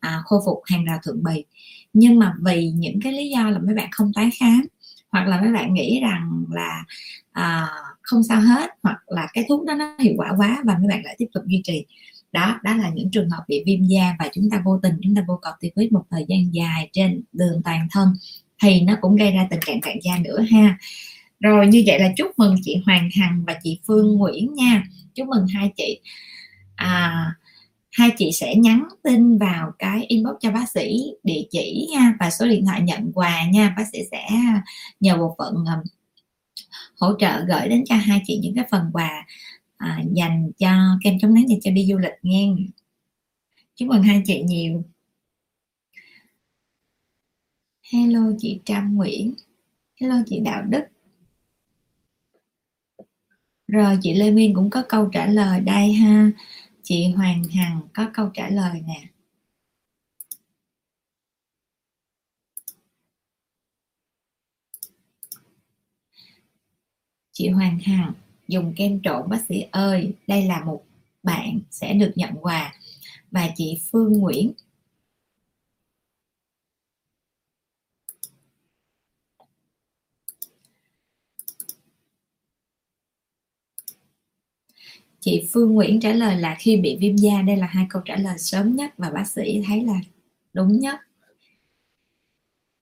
à, 0.00 0.22
khôi 0.24 0.40
phục 0.46 0.62
hàng 0.64 0.84
rào 0.84 0.98
thượng 1.02 1.22
bì. 1.22 1.44
Nhưng 1.92 2.18
mà 2.18 2.34
vì 2.40 2.70
những 2.70 3.00
cái 3.00 3.12
lý 3.12 3.30
do 3.30 3.50
là 3.50 3.58
mấy 3.58 3.74
bạn 3.74 3.88
không 3.92 4.12
tái 4.14 4.30
khám 4.40 4.66
hoặc 5.10 5.28
là 5.28 5.40
mấy 5.40 5.52
bạn 5.52 5.74
nghĩ 5.74 6.00
rằng 6.00 6.44
là 6.50 6.84
à, 7.32 7.68
không 8.14 8.22
sao 8.22 8.40
hết 8.40 8.70
hoặc 8.82 8.98
là 9.06 9.28
cái 9.32 9.44
thuốc 9.48 9.66
đó 9.66 9.74
nó 9.74 9.94
hiệu 9.98 10.14
quả 10.16 10.32
quá 10.36 10.62
và 10.64 10.78
mấy 10.78 10.88
bạn 10.88 11.04
lại 11.04 11.14
tiếp 11.18 11.26
tục 11.32 11.44
duy 11.46 11.60
trì. 11.64 11.84
Đó 12.32 12.60
đó 12.62 12.74
là 12.74 12.90
những 12.94 13.10
trường 13.10 13.30
hợp 13.30 13.44
bị 13.48 13.62
viêm 13.66 13.84
da 13.84 14.16
và 14.18 14.28
chúng 14.34 14.50
ta 14.50 14.62
vô 14.64 14.78
tình 14.82 14.94
chúng 15.02 15.14
ta 15.14 15.24
vô 15.28 15.40
corticoid 15.42 15.92
một 15.92 16.02
thời 16.10 16.24
gian 16.28 16.54
dài 16.54 16.90
trên 16.92 17.22
đường 17.32 17.62
toàn 17.64 17.88
thân 17.90 18.08
thì 18.62 18.80
nó 18.80 18.96
cũng 19.00 19.16
gây 19.16 19.30
ra 19.30 19.46
tình 19.50 19.60
trạng 19.66 19.80
cạn 19.80 19.96
da 20.02 20.18
nữa 20.18 20.40
ha. 20.50 20.78
Rồi 21.40 21.66
như 21.66 21.82
vậy 21.86 21.98
là 21.98 22.12
chúc 22.16 22.30
mừng 22.36 22.56
chị 22.62 22.82
Hoàng 22.86 23.08
Hằng 23.16 23.44
và 23.46 23.56
chị 23.62 23.80
Phương 23.86 24.16
Nguyễn 24.16 24.54
nha. 24.54 24.84
Chúc 25.14 25.28
mừng 25.28 25.46
hai 25.46 25.72
chị. 25.76 26.00
À, 26.76 27.26
hai 27.92 28.10
chị 28.18 28.30
sẽ 28.32 28.54
nhắn 28.54 28.88
tin 29.02 29.38
vào 29.38 29.72
cái 29.78 30.04
inbox 30.08 30.34
cho 30.40 30.50
bác 30.50 30.70
sĩ 30.70 31.02
địa 31.22 31.42
chỉ 31.50 31.88
nha 31.92 32.14
và 32.20 32.30
số 32.30 32.46
điện 32.46 32.66
thoại 32.66 32.80
nhận 32.80 33.12
quà 33.14 33.46
nha. 33.52 33.74
Bác 33.76 33.84
sĩ 33.92 33.98
sẽ 34.10 34.28
nhờ 35.00 35.16
bộ 35.16 35.34
phận 35.38 35.54
um, 35.54 35.82
hỗ 37.00 37.18
trợ 37.18 37.44
gửi 37.48 37.68
đến 37.68 37.84
cho 37.86 37.94
hai 37.96 38.22
chị 38.26 38.38
những 38.42 38.54
cái 38.54 38.64
phần 38.70 38.90
quà 38.92 39.26
à, 39.76 40.02
dành 40.12 40.50
cho 40.58 40.98
kem 41.02 41.18
chống 41.20 41.34
nắng 41.34 41.48
dành 41.48 41.60
cho 41.60 41.70
đi 41.70 41.86
du 41.86 41.98
lịch 41.98 42.14
nghe. 42.22 42.48
Chúc 43.76 43.88
mừng 43.88 44.02
hai 44.02 44.22
chị 44.26 44.42
nhiều. 44.42 44.84
Hello 47.92 48.20
chị 48.38 48.60
Trâm 48.64 48.94
Nguyễn. 48.94 49.34
Hello 50.00 50.16
chị 50.26 50.40
Đạo 50.40 50.62
Đức. 50.62 50.84
Rồi 53.68 53.98
chị 54.02 54.14
Lê 54.14 54.30
Miên 54.30 54.54
cũng 54.54 54.70
có 54.70 54.82
câu 54.88 55.08
trả 55.12 55.26
lời 55.26 55.60
đây 55.60 55.92
ha. 55.92 56.30
Chị 56.82 57.10
Hoàng 57.16 57.44
Hằng 57.44 57.80
có 57.94 58.10
câu 58.14 58.30
trả 58.34 58.48
lời 58.48 58.82
nè. 58.86 59.13
Chị 67.34 67.48
Hoàng 67.48 67.78
Hằng 67.78 68.12
dùng 68.48 68.74
kem 68.76 69.00
trộn 69.02 69.28
bác 69.28 69.44
sĩ 69.48 69.64
ơi, 69.70 70.12
đây 70.26 70.46
là 70.46 70.64
một 70.64 70.84
bạn 71.22 71.60
sẽ 71.70 71.94
được 71.94 72.12
nhận 72.16 72.34
quà. 72.40 72.74
Và 73.30 73.50
chị 73.56 73.80
Phương 73.92 74.12
Nguyễn. 74.12 74.52
Chị 85.20 85.48
Phương 85.52 85.72
Nguyễn 85.74 86.00
trả 86.00 86.12
lời 86.12 86.36
là 86.36 86.56
khi 86.58 86.76
bị 86.76 86.96
viêm 87.00 87.16
da, 87.16 87.42
đây 87.42 87.56
là 87.56 87.66
hai 87.66 87.86
câu 87.90 88.02
trả 88.04 88.16
lời 88.16 88.38
sớm 88.38 88.76
nhất 88.76 88.94
và 88.98 89.10
bác 89.10 89.24
sĩ 89.26 89.62
thấy 89.66 89.84
là 89.84 90.00
đúng 90.52 90.80
nhất. 90.80 91.00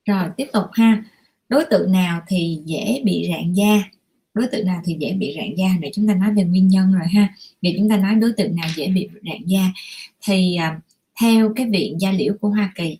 Rồi, 0.04 0.28
tiếp 0.36 0.46
tục 0.52 0.64
ha. 0.72 1.04
Đối 1.48 1.64
tượng 1.70 1.92
nào 1.92 2.22
thì 2.26 2.62
dễ 2.64 3.02
bị 3.04 3.28
rạn 3.30 3.52
da? 3.54 4.01
Đối 4.34 4.46
tượng 4.46 4.66
nào 4.66 4.80
thì 4.84 4.96
dễ 4.98 5.12
bị 5.12 5.34
rạn 5.36 5.54
da 5.56 5.68
để 5.80 5.90
chúng 5.94 6.08
ta 6.08 6.14
nói 6.14 6.34
về 6.34 6.44
nguyên 6.44 6.68
nhân 6.68 6.92
rồi 6.92 7.06
ha. 7.06 7.34
Để 7.60 7.74
chúng 7.78 7.88
ta 7.88 7.96
nói 7.96 8.14
đối 8.14 8.32
tượng 8.32 8.56
nào 8.56 8.68
dễ 8.76 8.88
bị 8.88 9.08
rạn 9.22 9.46
da. 9.46 9.72
Thì 10.26 10.56
à, 10.56 10.80
theo 11.20 11.52
cái 11.56 11.66
viện 11.66 12.00
da 12.00 12.12
liễu 12.12 12.34
của 12.40 12.48
Hoa 12.48 12.72
Kỳ 12.74 12.98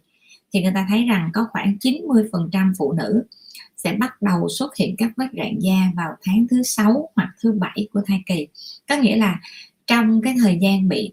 thì 0.52 0.62
người 0.62 0.72
ta 0.74 0.86
thấy 0.88 1.04
rằng 1.04 1.30
có 1.32 1.46
khoảng 1.50 1.76
90% 1.80 2.72
phụ 2.78 2.92
nữ 2.92 3.24
sẽ 3.76 3.92
bắt 3.92 4.22
đầu 4.22 4.48
xuất 4.48 4.76
hiện 4.76 4.96
các 4.96 5.12
vết 5.16 5.28
rạn 5.36 5.58
da 5.58 5.92
vào 5.96 6.10
tháng 6.22 6.46
thứ 6.50 6.62
sáu 6.62 7.08
hoặc 7.16 7.28
thứ 7.42 7.52
bảy 7.52 7.88
của 7.92 8.00
thai 8.06 8.22
kỳ. 8.26 8.46
Có 8.88 8.96
nghĩa 8.96 9.16
là 9.16 9.40
trong 9.86 10.22
cái 10.22 10.34
thời 10.38 10.58
gian 10.62 10.88
bị 10.88 11.12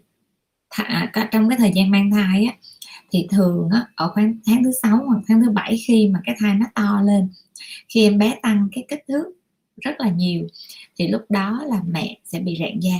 thả, 0.70 0.84
à, 1.12 1.28
trong 1.32 1.48
cái 1.48 1.58
thời 1.58 1.72
gian 1.74 1.90
mang 1.90 2.10
thai 2.10 2.44
á, 2.44 2.54
thì 3.12 3.26
thường 3.30 3.68
á, 3.72 3.86
ở 3.94 4.10
khoảng 4.14 4.38
tháng 4.46 4.64
thứ 4.64 4.70
sáu 4.82 4.96
hoặc 4.96 5.22
tháng 5.28 5.42
thứ 5.42 5.50
bảy 5.50 5.76
khi 5.86 6.08
mà 6.08 6.20
cái 6.24 6.36
thai 6.38 6.54
nó 6.54 6.66
to 6.74 7.02
lên 7.04 7.28
khi 7.88 8.02
em 8.02 8.18
bé 8.18 8.38
tăng 8.42 8.68
cái 8.72 8.84
kích 8.88 9.04
thước 9.08 9.24
rất 9.80 10.00
là 10.00 10.10
nhiều, 10.10 10.48
thì 10.96 11.08
lúc 11.08 11.22
đó 11.28 11.64
là 11.66 11.82
mẹ 11.86 12.18
sẽ 12.24 12.40
bị 12.40 12.56
rạn 12.60 12.80
da. 12.80 12.94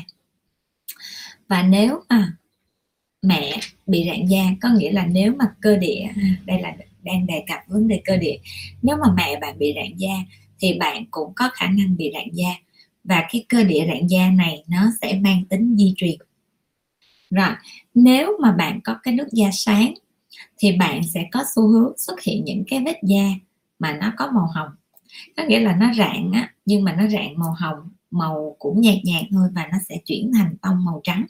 Và 1.48 1.62
nếu 1.62 2.02
mà 2.08 2.36
mẹ 3.22 3.60
bị 3.86 4.04
rạn 4.06 4.26
da, 4.26 4.44
có 4.60 4.68
nghĩa 4.68 4.92
là 4.92 5.06
nếu 5.06 5.34
mà 5.38 5.44
cơ 5.60 5.76
địa 5.76 6.06
à, 6.16 6.22
đây 6.44 6.60
là 6.60 6.76
đang 7.02 7.26
đề 7.26 7.44
cập 7.46 7.58
vấn 7.66 7.88
đề 7.88 8.02
cơ 8.04 8.16
địa, 8.16 8.36
nếu 8.82 8.96
mà 8.96 9.14
mẹ 9.16 9.38
bạn 9.40 9.58
bị 9.58 9.72
rạn 9.76 9.96
da, 9.96 10.14
thì 10.58 10.78
bạn 10.78 11.04
cũng 11.10 11.32
có 11.36 11.50
khả 11.54 11.66
năng 11.66 11.96
bị 11.96 12.10
rạn 12.14 12.28
da. 12.32 12.50
Và 13.04 13.26
cái 13.30 13.44
cơ 13.48 13.64
địa 13.64 13.84
rạn 13.88 14.06
da 14.06 14.30
này 14.30 14.64
nó 14.68 14.90
sẽ 15.02 15.18
mang 15.20 15.44
tính 15.44 15.76
di 15.78 15.94
truyền. 15.96 16.16
Rồi, 17.30 17.54
nếu 17.94 18.38
mà 18.42 18.52
bạn 18.52 18.80
có 18.84 18.96
cái 19.02 19.14
nước 19.14 19.28
da 19.32 19.50
sáng, 19.52 19.94
thì 20.58 20.72
bạn 20.72 21.00
sẽ 21.14 21.26
có 21.32 21.44
xu 21.54 21.68
hướng 21.68 21.92
xuất 21.98 22.22
hiện 22.22 22.44
những 22.44 22.64
cái 22.66 22.80
vết 22.86 22.96
da 23.02 23.24
mà 23.78 23.92
nó 24.00 24.12
có 24.16 24.30
màu 24.34 24.48
hồng. 24.54 24.68
Có 25.36 25.42
nghĩa 25.42 25.60
là 25.60 25.76
nó 25.76 25.92
rạn 25.94 26.30
á 26.34 26.52
nhưng 26.70 26.84
mà 26.84 26.92
nó 26.92 27.08
rạn 27.08 27.34
màu 27.36 27.52
hồng 27.58 27.88
màu 28.10 28.56
cũng 28.58 28.80
nhạt 28.80 28.96
nhạt 29.04 29.22
thôi 29.30 29.48
và 29.52 29.68
nó 29.72 29.78
sẽ 29.88 29.96
chuyển 30.04 30.30
thành 30.34 30.56
tông 30.62 30.84
màu 30.84 31.00
trắng. 31.04 31.26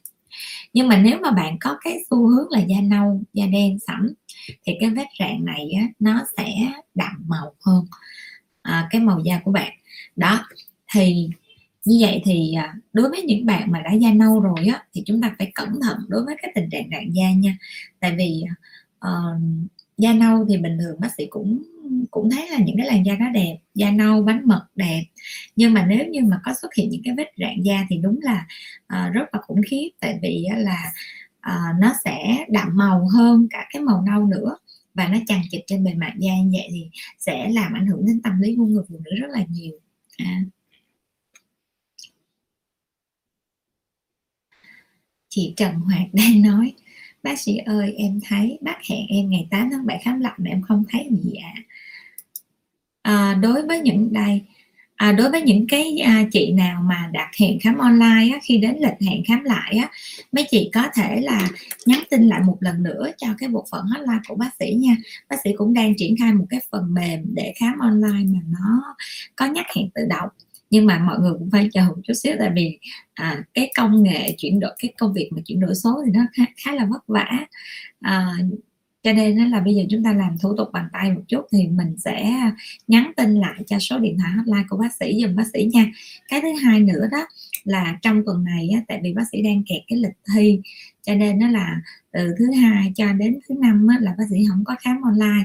Nhưng 0.73 0.89
mà 0.89 0.97
nếu 0.97 1.19
mà 1.23 1.31
bạn 1.31 1.57
có 1.61 1.79
cái 1.81 1.99
xu 2.11 2.29
hướng 2.29 2.51
là 2.51 2.61
da 2.61 2.77
nâu 2.83 3.23
da 3.33 3.47
đen 3.47 3.79
sẫm 3.87 4.09
thì 4.63 4.73
cái 4.81 4.91
vết 4.91 5.07
rạn 5.21 5.45
này 5.45 5.71
á, 5.71 5.87
nó 5.99 6.25
sẽ 6.37 6.73
đậm 6.95 7.13
màu 7.27 7.55
hơn 7.67 7.85
à, 8.63 8.89
cái 8.91 9.01
màu 9.01 9.21
da 9.21 9.41
của 9.45 9.53
bạn. 9.53 9.73
Đó 10.17 10.47
thì 10.95 11.29
như 11.85 11.97
vậy 12.01 12.23
thì 12.25 12.55
à, 12.55 12.75
đối 12.93 13.11
với 13.11 13.23
những 13.23 13.47
bạn 13.47 13.73
mà 13.73 13.81
đã 13.81 13.93
da 13.93 14.13
nâu 14.13 14.41
rồi 14.41 14.67
á 14.67 14.85
thì 14.93 15.03
chúng 15.07 15.21
ta 15.23 15.35
phải 15.39 15.53
cẩn 15.55 15.69
thận 15.83 15.99
đối 16.09 16.25
với 16.25 16.37
cái 16.43 16.53
tình 16.55 16.71
trạng 16.71 16.89
rạn 16.93 17.11
da 17.13 17.33
nha. 17.33 17.59
Tại 18.01 18.15
vì 18.17 18.45
uh, 19.07 19.43
da 20.01 20.13
nâu 20.13 20.47
thì 20.49 20.57
bình 20.57 20.79
thường 20.81 21.01
bác 21.01 21.09
sĩ 21.17 21.27
cũng 21.31 21.63
cũng 22.11 22.31
thấy 22.31 22.49
là 22.51 22.59
những 22.59 22.77
cái 22.77 22.87
làn 22.87 23.07
da 23.07 23.15
đó 23.15 23.27
đẹp 23.35 23.59
da 23.75 23.91
nâu 23.91 24.23
bánh 24.23 24.43
mật 24.45 24.67
đẹp 24.75 25.05
nhưng 25.57 25.75
mà 25.75 25.87
nếu 25.87 26.07
như 26.09 26.21
mà 26.25 26.41
có 26.45 26.55
xuất 26.63 26.75
hiện 26.75 26.91
những 26.91 27.03
cái 27.05 27.15
vết 27.17 27.33
rạn 27.37 27.63
da 27.63 27.87
thì 27.91 27.97
đúng 27.97 28.21
là 28.23 28.47
uh, 28.95 29.13
rất 29.13 29.25
là 29.33 29.41
khủng 29.43 29.61
khiếp 29.67 29.89
tại 30.01 30.19
vì 30.23 30.45
uh, 30.53 30.59
là 30.59 30.93
uh, 31.39 31.81
nó 31.81 31.95
sẽ 32.05 32.47
đậm 32.49 32.69
màu 32.73 33.09
hơn 33.15 33.47
cả 33.51 33.67
cái 33.73 33.83
màu 33.83 34.03
nâu 34.07 34.27
nữa 34.27 34.57
và 34.95 35.09
nó 35.09 35.19
chằng 35.27 35.43
chịt 35.51 35.61
trên 35.67 35.85
bề 35.85 35.95
mặt 35.95 36.13
da 36.19 36.33
như 36.45 36.51
vậy 36.53 36.69
thì 36.71 36.91
sẽ 37.19 37.49
làm 37.49 37.73
ảnh 37.73 37.87
hưởng 37.87 38.07
đến 38.07 38.23
tâm 38.23 38.41
lý 38.41 38.57
của 38.57 38.65
người 38.67 38.85
phụ 38.89 39.01
nữ 39.05 39.11
rất 39.21 39.29
là 39.31 39.45
nhiều 39.49 39.73
à. 40.19 40.43
chị 45.29 45.55
Trần 45.57 45.75
Hoạt 45.75 46.09
đang 46.13 46.43
nói 46.43 46.73
bác 47.23 47.39
sĩ 47.41 47.57
ơi 47.57 47.95
em 47.97 48.21
thấy 48.29 48.59
bác 48.61 48.77
hẹn 48.91 49.07
em 49.09 49.31
ngày 49.31 49.49
8 49.51 49.69
tháng 49.71 49.87
7 49.87 50.01
khám 50.05 50.21
lại 50.21 50.35
mà 50.39 50.51
em 50.51 50.63
không 50.63 50.85
thấy 50.91 51.09
gì 51.11 51.35
ạ. 51.35 51.55
À 51.57 51.63
à, 53.03 53.35
đối 53.35 53.67
với 53.67 53.81
những 53.81 54.13
đây 54.13 54.43
à, 54.97 55.13
đối 55.13 55.31
với 55.31 55.43
những 55.43 55.67
cái 55.69 55.99
à, 55.99 56.25
chị 56.33 56.53
nào 56.53 56.83
mà 56.83 57.11
đặt 57.13 57.31
hẹn 57.41 57.61
khám 57.61 57.79
online 57.79 58.33
á, 58.33 58.39
khi 58.43 58.59
đến 58.59 58.77
lịch 58.81 59.09
hẹn 59.09 59.23
khám 59.29 59.45
lại 59.45 59.77
á, 59.83 59.91
mấy 60.33 60.47
chị 60.51 60.71
có 60.75 60.83
thể 60.95 61.21
là 61.21 61.49
nhắn 61.87 62.01
tin 62.11 62.29
lại 62.29 62.41
một 62.47 62.57
lần 62.61 62.83
nữa 62.83 63.11
cho 63.19 63.29
cái 63.39 63.49
bộ 63.49 63.67
phận 63.71 63.85
hotline 63.85 64.21
của 64.29 64.35
bác 64.35 64.51
sĩ 64.59 64.75
nha. 64.79 64.97
Bác 65.31 65.37
sĩ 65.45 65.51
cũng 65.57 65.75
đang 65.75 65.95
triển 65.97 66.15
khai 66.21 66.33
một 66.33 66.47
cái 66.51 66.61
phần 66.71 66.95
mềm 66.95 67.25
để 67.35 67.53
khám 67.57 67.79
online 67.79 68.25
mà 68.35 68.41
nó 68.49 68.95
có 69.37 69.47
nhắc 69.47 69.67
hẹn 69.77 69.91
tự 69.95 70.03
động 70.09 70.29
nhưng 70.71 70.87
mà 70.87 70.99
mọi 70.99 71.19
người 71.19 71.33
cũng 71.39 71.51
phải 71.53 71.69
chờ 71.73 71.85
một 71.89 71.97
chút 72.05 72.15
xíu 72.15 72.33
tại 72.39 72.51
vì 72.55 72.79
à, 73.15 73.45
cái 73.55 73.73
công 73.77 74.03
nghệ 74.03 74.35
chuyển 74.39 74.61
đổi 74.61 74.71
cái 74.79 74.93
công 74.99 75.13
việc 75.13 75.29
mà 75.33 75.43
chuyển 75.45 75.61
đổi 75.61 75.75
số 75.75 76.03
thì 76.07 76.13
nó 76.13 76.21
khá, 76.33 76.45
khá 76.65 76.75
là 76.75 76.85
vất 76.85 77.07
vả. 77.07 77.47
À, 78.01 78.27
cho 79.03 79.13
nên 79.13 79.37
là 79.51 79.61
bây 79.61 79.75
giờ 79.75 79.83
chúng 79.91 80.05
ta 80.05 80.13
làm 80.13 80.39
thủ 80.39 80.57
tục 80.57 80.69
bằng 80.73 80.89
tay 80.93 81.13
một 81.13 81.23
chút 81.29 81.47
thì 81.53 81.67
mình 81.67 81.97
sẽ 81.99 82.35
nhắn 82.89 83.13
tin 83.17 83.35
lại 83.35 83.63
cho 83.67 83.79
số 83.79 83.99
điện 83.99 84.19
thoại 84.19 84.31
hotline 84.33 84.65
của 84.69 84.77
bác 84.77 84.95
sĩ 85.01 85.23
dùm 85.23 85.37
bác 85.37 85.47
sĩ 85.53 85.71
nha. 85.73 85.87
Cái 86.29 86.41
thứ 86.41 86.49
hai 86.63 86.81
nữa 86.81 87.09
đó 87.13 87.27
là 87.65 87.99
trong 88.03 88.23
tuần 88.27 88.45
này 88.45 88.71
á, 88.75 88.81
tại 88.89 89.01
vì 89.03 89.15
bác 89.15 89.25
sĩ 89.33 89.43
đang 89.43 89.63
kẹt 89.67 89.83
cái 89.89 89.99
lịch 89.99 90.17
thi 90.35 90.61
cho 91.03 91.15
nên 91.15 91.39
nó 91.39 91.49
là 91.49 91.81
từ 92.13 92.35
thứ 92.39 92.51
hai 92.53 92.93
cho 92.97 93.13
đến 93.13 93.39
thứ 93.49 93.55
năm 93.59 93.87
á, 93.91 93.97
là 94.01 94.15
bác 94.19 94.25
sĩ 94.31 94.37
không 94.49 94.65
có 94.65 94.75
khám 94.81 95.03
online. 95.03 95.45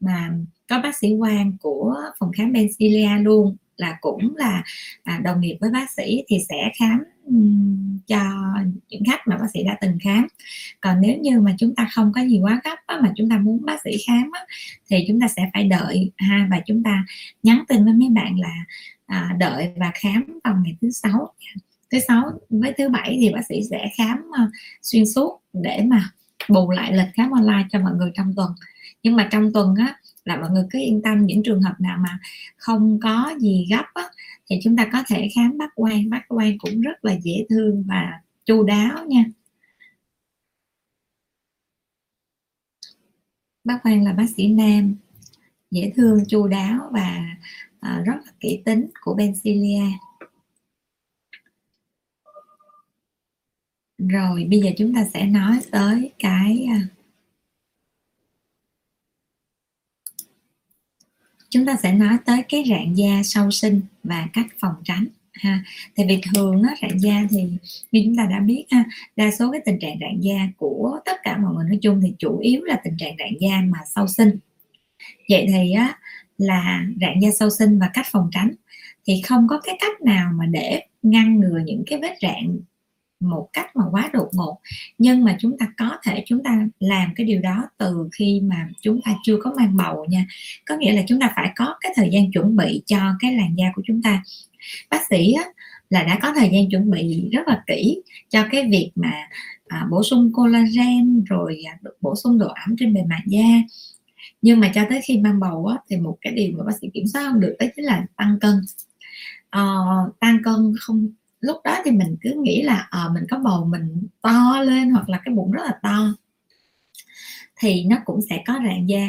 Mà 0.00 0.30
có 0.68 0.80
bác 0.80 0.96
sĩ 0.96 1.14
quan 1.14 1.52
của 1.60 1.94
phòng 2.18 2.32
khám 2.36 2.52
Bencilia 2.52 3.18
luôn 3.22 3.56
là 3.76 3.96
cũng 4.00 4.36
là 4.36 4.62
à, 5.02 5.20
đồng 5.24 5.40
nghiệp 5.40 5.56
với 5.60 5.70
bác 5.70 5.90
sĩ 5.90 6.24
thì 6.28 6.38
sẽ 6.48 6.70
khám 6.78 7.04
cho 8.06 8.20
những 8.88 9.02
khách 9.06 9.28
mà 9.28 9.36
bác 9.36 9.46
sĩ 9.54 9.64
đã 9.64 9.76
từng 9.80 9.98
khám. 10.02 10.26
Còn 10.80 11.00
nếu 11.00 11.18
như 11.18 11.40
mà 11.40 11.54
chúng 11.58 11.74
ta 11.74 11.88
không 11.94 12.12
có 12.14 12.20
gì 12.20 12.40
quá 12.42 12.60
gấp 12.64 12.76
á, 12.86 12.98
mà 13.02 13.12
chúng 13.16 13.30
ta 13.30 13.38
muốn 13.38 13.64
bác 13.64 13.80
sĩ 13.84 13.90
khám 14.06 14.30
á, 14.32 14.40
thì 14.90 15.04
chúng 15.08 15.20
ta 15.20 15.28
sẽ 15.28 15.50
phải 15.52 15.64
đợi 15.64 16.10
ha 16.16 16.48
và 16.50 16.60
chúng 16.66 16.82
ta 16.82 17.04
nhắn 17.42 17.64
tin 17.68 17.84
với 17.84 17.94
mấy 17.94 18.08
bạn 18.08 18.40
là 18.40 18.64
à, 19.06 19.36
đợi 19.38 19.72
và 19.76 19.90
khám 19.94 20.40
vào 20.44 20.56
ngày 20.64 20.76
thứ 20.80 20.90
sáu 20.90 21.32
thứ 21.92 21.98
sáu 22.08 22.22
với 22.50 22.72
thứ 22.78 22.88
bảy 22.88 23.18
thì 23.20 23.30
bác 23.32 23.46
sĩ 23.48 23.62
sẽ 23.70 23.88
khám 23.98 24.18
uh, 24.28 24.50
xuyên 24.82 25.06
suốt 25.06 25.40
để 25.52 25.82
mà 25.86 26.10
bù 26.48 26.70
lại 26.70 26.92
lịch 26.92 27.14
khám 27.14 27.30
online 27.30 27.66
cho 27.72 27.80
mọi 27.80 27.92
người 27.94 28.10
trong 28.14 28.34
tuần. 28.36 28.52
Nhưng 29.02 29.16
mà 29.16 29.28
trong 29.32 29.52
tuần 29.52 29.74
á 29.74 29.96
là 30.26 30.40
mọi 30.40 30.50
người 30.50 30.64
cứ 30.70 30.78
yên 30.78 31.02
tâm 31.02 31.26
những 31.26 31.42
trường 31.42 31.62
hợp 31.62 31.74
nào 31.80 31.98
mà 32.00 32.18
không 32.56 33.00
có 33.02 33.34
gì 33.40 33.66
gấp 33.70 33.84
á, 33.94 34.02
thì 34.50 34.56
chúng 34.64 34.76
ta 34.76 34.88
có 34.92 35.02
thể 35.08 35.28
khám 35.34 35.58
bác 35.58 35.68
quan 35.74 36.10
bác 36.10 36.22
quan 36.28 36.58
cũng 36.58 36.80
rất 36.80 37.04
là 37.04 37.12
dễ 37.22 37.46
thương 37.50 37.84
và 37.88 38.20
chu 38.44 38.62
đáo 38.64 39.04
nha. 39.06 39.24
Bác 43.64 43.80
quan 43.84 44.04
là 44.04 44.12
bác 44.12 44.26
sĩ 44.36 44.48
nam 44.48 44.94
dễ 45.70 45.92
thương 45.96 46.24
chu 46.28 46.46
đáo 46.46 46.90
và 46.92 47.26
à, 47.80 48.02
rất 48.06 48.16
là 48.26 48.32
kỹ 48.40 48.62
tính 48.64 48.86
của 49.00 49.14
Bencilia 49.14 49.82
rồi 53.98 54.46
bây 54.50 54.60
giờ 54.60 54.70
chúng 54.78 54.94
ta 54.94 55.04
sẽ 55.14 55.26
nói 55.26 55.60
tới 55.70 56.12
cái 56.18 56.66
à, 56.70 56.95
chúng 61.50 61.66
ta 61.66 61.76
sẽ 61.82 61.92
nói 61.92 62.16
tới 62.24 62.42
cái 62.48 62.64
rạn 62.70 62.94
da 62.94 63.22
sau 63.24 63.50
sinh 63.50 63.80
và 64.04 64.28
cách 64.32 64.46
phòng 64.60 64.74
tránh 64.84 65.06
ha. 65.32 65.64
Thì 65.96 66.04
vì 66.08 66.20
thường 66.34 66.62
á, 66.62 66.74
rạn 66.82 66.98
da 66.98 67.22
thì 67.30 67.42
như 67.92 68.02
chúng 68.04 68.16
ta 68.16 68.26
đã 68.30 68.40
biết 68.40 68.64
ha 68.70 68.84
đa 69.16 69.30
số 69.38 69.52
cái 69.52 69.60
tình 69.64 69.78
trạng 69.78 69.98
rạn 70.00 70.20
da 70.20 70.48
của 70.56 70.98
tất 71.04 71.16
cả 71.22 71.38
mọi 71.38 71.54
người 71.54 71.64
nói 71.68 71.78
chung 71.82 72.00
thì 72.04 72.12
chủ 72.18 72.38
yếu 72.38 72.62
là 72.64 72.80
tình 72.84 72.96
trạng 72.98 73.16
rạn 73.18 73.32
da 73.40 73.60
mà 73.66 73.78
sau 73.94 74.08
sinh. 74.08 74.38
Vậy 75.28 75.46
thì 75.48 75.72
á 75.72 75.98
là 76.38 76.86
rạn 77.00 77.20
da 77.20 77.30
sau 77.30 77.50
sinh 77.50 77.78
và 77.78 77.90
cách 77.94 78.06
phòng 78.10 78.28
tránh 78.32 78.52
thì 79.06 79.22
không 79.24 79.48
có 79.48 79.60
cái 79.60 79.78
cách 79.80 80.00
nào 80.00 80.32
mà 80.34 80.46
để 80.46 80.82
ngăn 81.02 81.40
ngừa 81.40 81.58
những 81.64 81.82
cái 81.86 81.98
vết 82.02 82.16
rạn 82.22 82.58
một 83.20 83.48
cách 83.52 83.76
mà 83.76 83.84
quá 83.90 84.10
đột 84.12 84.28
ngột. 84.32 84.58
Nhưng 84.98 85.24
mà 85.24 85.36
chúng 85.40 85.58
ta 85.58 85.66
có 85.76 85.90
thể 86.04 86.24
chúng 86.26 86.42
ta 86.42 86.68
làm 86.80 87.10
cái 87.16 87.26
điều 87.26 87.40
đó 87.40 87.62
từ 87.78 88.08
khi 88.12 88.40
mà 88.44 88.68
chúng 88.80 89.00
ta 89.02 89.14
chưa 89.24 89.36
có 89.42 89.52
mang 89.56 89.76
bầu 89.76 90.06
nha. 90.08 90.26
Có 90.66 90.76
nghĩa 90.76 90.92
là 90.92 91.02
chúng 91.08 91.20
ta 91.20 91.32
phải 91.36 91.52
có 91.56 91.74
cái 91.80 91.92
thời 91.96 92.10
gian 92.12 92.32
chuẩn 92.32 92.56
bị 92.56 92.82
cho 92.86 92.98
cái 93.20 93.34
làn 93.34 93.54
da 93.58 93.66
của 93.74 93.82
chúng 93.86 94.02
ta. 94.02 94.22
Bác 94.90 95.00
sĩ 95.10 95.32
á, 95.32 95.44
là 95.90 96.02
đã 96.02 96.18
có 96.22 96.32
thời 96.36 96.48
gian 96.52 96.70
chuẩn 96.70 96.90
bị 96.90 97.28
rất 97.32 97.48
là 97.48 97.62
kỹ 97.66 98.02
cho 98.28 98.44
cái 98.50 98.68
việc 98.70 98.90
mà 98.94 99.12
à, 99.68 99.86
bổ 99.90 100.02
sung 100.02 100.32
collagen 100.32 101.24
rồi 101.24 101.62
à, 101.66 101.78
bổ 102.00 102.14
sung 102.16 102.38
độ 102.38 102.48
ẩm 102.48 102.76
trên 102.78 102.94
bề 102.94 103.02
mặt 103.08 103.22
da. 103.26 103.46
Nhưng 104.42 104.60
mà 104.60 104.70
cho 104.74 104.82
tới 104.88 105.00
khi 105.04 105.18
mang 105.18 105.40
bầu 105.40 105.66
á, 105.66 105.76
thì 105.88 105.96
một 105.96 106.18
cái 106.20 106.32
điều 106.32 106.52
mà 106.58 106.64
bác 106.64 106.72
sĩ 106.80 106.88
kiểm 106.94 107.06
soát 107.06 107.22
không 107.30 107.40
được 107.40 107.56
đó 107.58 107.66
chính 107.76 107.84
là 107.84 108.06
tăng 108.16 108.38
cân. 108.40 108.54
À, 109.50 109.62
tăng 110.20 110.42
cân 110.42 110.74
không 110.80 111.08
lúc 111.46 111.56
đó 111.64 111.78
thì 111.84 111.90
mình 111.90 112.16
cứ 112.20 112.34
nghĩ 112.42 112.62
là 112.62 112.88
à, 112.90 113.08
mình 113.14 113.24
có 113.30 113.38
bầu 113.38 113.64
mình 113.64 114.06
to 114.20 114.62
lên 114.62 114.90
hoặc 114.90 115.08
là 115.08 115.20
cái 115.24 115.34
bụng 115.34 115.52
rất 115.52 115.62
là 115.64 115.78
to. 115.82 116.14
Thì 117.58 117.84
nó 117.84 117.96
cũng 118.04 118.20
sẽ 118.30 118.42
có 118.46 118.54
rạn 118.64 118.86
da. 118.86 119.08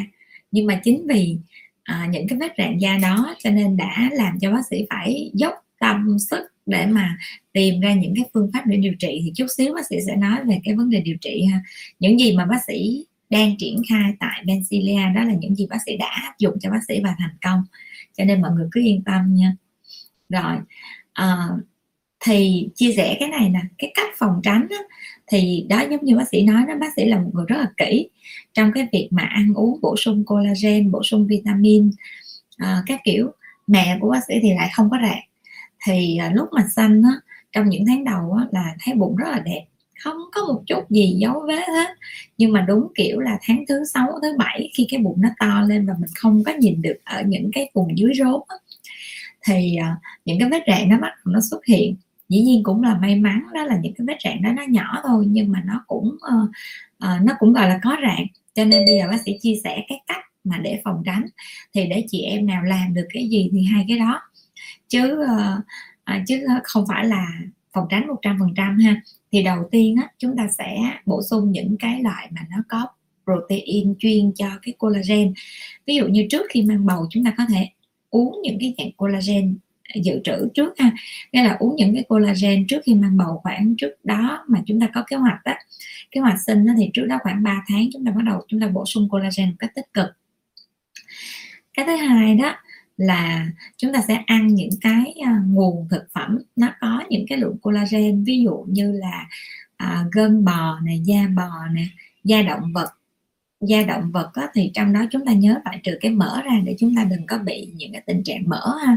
Nhưng 0.50 0.66
mà 0.66 0.80
chính 0.84 1.06
vì 1.06 1.38
à, 1.82 2.08
những 2.10 2.28
cái 2.28 2.38
vết 2.38 2.52
rạn 2.58 2.78
da 2.78 2.98
đó 3.02 3.34
cho 3.38 3.50
nên 3.50 3.76
đã 3.76 4.10
làm 4.12 4.38
cho 4.40 4.52
bác 4.52 4.66
sĩ 4.70 4.86
phải 4.90 5.30
dốc 5.34 5.54
tâm 5.80 6.18
sức 6.18 6.44
để 6.66 6.86
mà 6.86 7.18
tìm 7.52 7.80
ra 7.80 7.94
những 7.94 8.14
cái 8.16 8.24
phương 8.34 8.50
pháp 8.52 8.62
để 8.66 8.76
điều 8.76 8.94
trị. 8.98 9.20
Thì 9.24 9.32
chút 9.36 9.46
xíu 9.56 9.74
bác 9.74 9.86
sĩ 9.86 9.96
sẽ 10.06 10.16
nói 10.16 10.44
về 10.44 10.60
cái 10.64 10.74
vấn 10.74 10.90
đề 10.90 11.00
điều 11.00 11.16
trị 11.20 11.44
ha. 11.52 11.60
Những 11.98 12.20
gì 12.20 12.36
mà 12.36 12.44
bác 12.44 12.64
sĩ 12.66 13.04
đang 13.30 13.56
triển 13.56 13.82
khai 13.88 14.12
tại 14.20 14.44
Benzilia 14.44 15.14
đó 15.14 15.24
là 15.24 15.34
những 15.34 15.54
gì 15.54 15.66
bác 15.70 15.78
sĩ 15.86 15.96
đã 15.96 16.06
áp 16.06 16.38
dụng 16.38 16.58
cho 16.60 16.70
bác 16.70 16.80
sĩ 16.88 17.00
và 17.04 17.14
thành 17.18 17.36
công. 17.42 17.64
Cho 18.16 18.24
nên 18.24 18.42
mọi 18.42 18.50
người 18.50 18.68
cứ 18.72 18.80
yên 18.84 19.02
tâm 19.02 19.34
nha. 19.34 19.56
Rồi 20.28 20.56
à, 21.12 21.48
thì 22.20 22.68
chia 22.74 22.92
sẻ 22.96 23.16
cái 23.20 23.28
này 23.28 23.48
nè 23.48 23.60
cái 23.78 23.92
cách 23.94 24.08
phòng 24.18 24.40
tránh 24.42 24.66
đó, 24.70 24.76
thì 25.26 25.66
đó 25.68 25.84
giống 25.90 26.04
như 26.04 26.16
bác 26.16 26.28
sĩ 26.28 26.42
nói 26.42 26.64
đó 26.68 26.74
bác 26.80 26.94
sĩ 26.96 27.04
là 27.04 27.18
một 27.18 27.30
người 27.32 27.44
rất 27.48 27.56
là 27.56 27.70
kỹ 27.76 28.08
trong 28.54 28.72
cái 28.74 28.88
việc 28.92 29.08
mà 29.10 29.22
ăn 29.22 29.54
uống 29.54 29.80
bổ 29.80 29.96
sung 29.96 30.24
collagen 30.24 30.90
bổ 30.90 31.02
sung 31.02 31.26
vitamin 31.26 31.90
uh, 32.62 32.84
các 32.86 33.00
kiểu. 33.04 33.30
Mẹ 33.66 33.98
của 34.00 34.10
bác 34.10 34.20
sĩ 34.28 34.34
thì 34.42 34.54
lại 34.54 34.70
không 34.74 34.90
có 34.90 34.98
rạn 35.02 35.18
thì 35.86 36.18
uh, 36.26 36.36
lúc 36.36 36.48
mà 36.52 36.66
xanh 36.76 37.02
á, 37.02 37.20
trong 37.52 37.68
những 37.68 37.86
tháng 37.86 38.04
đầu 38.04 38.32
á, 38.32 38.46
là 38.52 38.74
thấy 38.80 38.94
bụng 38.94 39.16
rất 39.16 39.28
là 39.30 39.38
đẹp 39.38 39.64
không 39.98 40.16
có 40.32 40.44
một 40.44 40.62
chút 40.66 40.90
gì 40.90 41.16
dấu 41.18 41.44
vết 41.46 41.68
hết. 41.68 41.88
Nhưng 42.38 42.52
mà 42.52 42.60
đúng 42.60 42.88
kiểu 42.94 43.20
là 43.20 43.38
tháng 43.42 43.64
thứ 43.68 43.84
sáu 43.84 44.06
thứ 44.22 44.28
bảy 44.38 44.70
khi 44.74 44.86
cái 44.90 45.00
bụng 45.00 45.20
nó 45.20 45.28
to 45.38 45.64
lên 45.68 45.86
và 45.86 45.94
mình 45.98 46.10
không 46.14 46.44
có 46.44 46.52
nhìn 46.52 46.82
được 46.82 46.96
ở 47.04 47.22
những 47.26 47.50
cái 47.52 47.70
vùng 47.74 47.98
dưới 47.98 48.12
rốn 48.14 48.40
á, 48.48 48.56
thì 49.46 49.76
uh, 49.80 50.02
những 50.24 50.38
cái 50.40 50.48
vết 50.48 50.62
rạn 50.66 50.88
nó 50.88 50.98
bắt 50.98 51.12
đầu 51.24 51.34
nó 51.34 51.40
xuất 51.50 51.64
hiện 51.64 51.96
dĩ 52.28 52.40
nhiên 52.40 52.62
cũng 52.62 52.82
là 52.82 52.98
may 52.98 53.16
mắn 53.16 53.42
đó 53.54 53.64
là 53.64 53.78
những 53.82 53.94
cái 53.94 54.04
vết 54.06 54.16
rạn 54.24 54.42
đó 54.42 54.52
nó 54.52 54.62
nhỏ 54.68 55.00
thôi 55.02 55.24
nhưng 55.28 55.52
mà 55.52 55.62
nó 55.66 55.84
cũng 55.86 56.08
uh, 56.08 56.50
uh, 57.04 57.22
nó 57.22 57.34
cũng 57.38 57.52
gọi 57.52 57.68
là 57.68 57.80
có 57.82 57.96
rạn. 58.02 58.26
Cho 58.54 58.64
nên 58.64 58.84
bây 58.86 58.98
giờ 58.98 59.08
bác 59.10 59.20
sĩ 59.24 59.38
chia 59.40 59.54
sẻ 59.64 59.84
cái 59.88 60.00
cách 60.06 60.24
mà 60.44 60.58
để 60.58 60.80
phòng 60.84 61.02
tránh 61.06 61.26
thì 61.74 61.86
để 61.86 62.04
chị 62.08 62.22
em 62.22 62.46
nào 62.46 62.62
làm 62.62 62.94
được 62.94 63.06
cái 63.12 63.28
gì 63.28 63.48
thì 63.52 63.62
hai 63.64 63.84
cái 63.88 63.98
đó. 63.98 64.20
Chứ 64.88 65.22
uh, 65.22 65.58
uh, 66.16 66.22
chứ 66.26 66.46
không 66.64 66.84
phải 66.88 67.04
là 67.04 67.26
phòng 67.72 67.86
tránh 67.90 68.06
100% 68.22 68.82
ha. 68.82 69.00
Thì 69.32 69.42
đầu 69.42 69.68
tiên 69.70 69.96
á, 69.96 70.08
chúng 70.18 70.36
ta 70.36 70.48
sẽ 70.58 70.78
bổ 71.06 71.22
sung 71.30 71.52
những 71.52 71.76
cái 71.78 72.02
loại 72.02 72.28
mà 72.30 72.40
nó 72.50 72.56
có 72.68 72.86
protein 73.24 73.94
chuyên 73.98 74.32
cho 74.34 74.48
cái 74.62 74.74
collagen. 74.78 75.32
Ví 75.86 75.96
dụ 75.96 76.06
như 76.06 76.26
trước 76.30 76.46
khi 76.50 76.62
mang 76.62 76.86
bầu 76.86 77.06
chúng 77.10 77.24
ta 77.24 77.34
có 77.38 77.44
thể 77.48 77.68
uống 78.10 78.42
những 78.42 78.58
cái 78.60 78.74
dạng 78.78 78.92
collagen 78.96 79.58
dự 79.94 80.20
trữ 80.24 80.48
trước 80.54 80.78
ha. 80.78 80.90
Nghĩa 81.32 81.42
là 81.42 81.56
uống 81.60 81.76
những 81.76 81.94
cái 81.94 82.04
collagen 82.08 82.66
trước 82.68 82.80
khi 82.84 82.94
mang 82.94 83.16
bầu 83.16 83.40
khoảng 83.42 83.74
trước 83.78 83.92
đó 84.04 84.44
mà 84.48 84.60
chúng 84.66 84.80
ta 84.80 84.88
có 84.94 85.04
kế 85.08 85.16
hoạch 85.16 85.44
đó 85.44 85.52
kế 86.10 86.20
hoạch 86.20 86.40
sinh 86.46 86.66
đó 86.66 86.72
thì 86.78 86.90
trước 86.94 87.06
đó 87.06 87.18
khoảng 87.22 87.42
3 87.42 87.64
tháng 87.68 87.88
chúng 87.92 88.04
ta 88.04 88.12
bắt 88.12 88.22
đầu 88.26 88.42
chúng 88.48 88.60
ta 88.60 88.66
bổ 88.66 88.86
sung 88.86 89.08
collagen 89.08 89.48
một 89.48 89.56
cách 89.58 89.74
tích 89.74 89.92
cực. 89.94 90.06
Cái 91.74 91.84
thứ 91.86 91.96
hai 91.96 92.34
đó 92.34 92.54
là 92.96 93.46
chúng 93.76 93.92
ta 93.92 94.00
sẽ 94.08 94.22
ăn 94.26 94.46
những 94.46 94.70
cái 94.80 95.14
à, 95.26 95.42
nguồn 95.46 95.88
thực 95.90 96.06
phẩm. 96.12 96.38
Nó 96.56 96.68
có 96.80 97.02
những 97.10 97.24
cái 97.28 97.38
lượng 97.38 97.56
collagen 97.62 98.24
ví 98.24 98.42
dụ 98.44 98.64
như 98.68 98.92
là 98.92 99.26
à, 99.76 100.04
gân 100.12 100.44
bò 100.44 100.80
này 100.80 101.00
da 101.04 101.26
bò 101.36 101.50
nè 101.72 101.84
da 102.24 102.42
động 102.42 102.72
vật. 102.72 102.88
Da 103.60 103.82
động 103.82 104.10
vật 104.12 104.30
á, 104.34 104.48
thì 104.54 104.70
trong 104.74 104.92
đó 104.92 105.04
chúng 105.10 105.26
ta 105.26 105.32
nhớ 105.32 105.60
phải 105.64 105.80
trừ 105.82 105.98
cái 106.00 106.12
mỡ 106.12 106.42
ra 106.44 106.52
để 106.64 106.76
chúng 106.78 106.96
ta 106.96 107.04
đừng 107.04 107.26
có 107.26 107.38
bị 107.38 107.72
những 107.76 107.92
cái 107.92 108.02
tình 108.06 108.22
trạng 108.24 108.48
mỡ 108.48 108.76
ha 108.86 108.96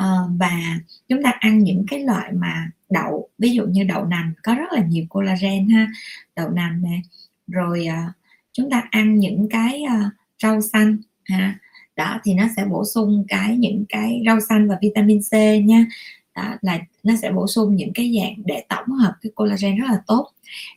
uh, 0.00 0.30
và 0.38 0.78
chúng 1.08 1.22
ta 1.22 1.30
ăn 1.30 1.58
những 1.58 1.84
cái 1.88 2.00
loại 2.00 2.32
mà 2.32 2.70
đậu 2.90 3.28
ví 3.38 3.50
dụ 3.50 3.66
như 3.66 3.84
đậu 3.84 4.04
nành 4.04 4.32
có 4.42 4.54
rất 4.54 4.72
là 4.72 4.84
nhiều 4.88 5.04
collagen 5.08 5.68
ha 5.68 5.88
đậu 6.36 6.50
nành 6.50 6.82
nè. 6.82 7.00
Rồi 7.46 7.86
uh, 7.88 8.12
chúng 8.52 8.70
ta 8.70 8.82
ăn 8.90 9.18
những 9.18 9.48
cái 9.50 9.82
uh, 9.84 10.12
rau 10.42 10.60
xanh 10.60 10.96
ha. 11.24 11.58
Đó 11.96 12.20
thì 12.24 12.34
nó 12.34 12.44
sẽ 12.56 12.64
bổ 12.64 12.84
sung 12.84 13.24
cái 13.28 13.56
những 13.56 13.84
cái 13.88 14.22
rau 14.26 14.40
xanh 14.40 14.68
và 14.68 14.78
vitamin 14.82 15.20
C 15.30 15.32
nha. 15.64 15.86
Đó 16.36 16.54
là 16.60 16.80
nó 17.02 17.14
sẽ 17.22 17.32
bổ 17.32 17.46
sung 17.46 17.76
những 17.76 17.92
cái 17.94 18.14
dạng 18.20 18.34
để 18.44 18.64
tổng 18.68 18.88
hợp 18.88 19.14
cái 19.22 19.32
collagen 19.34 19.76
rất 19.76 19.86
là 19.90 20.00
tốt. 20.06 20.32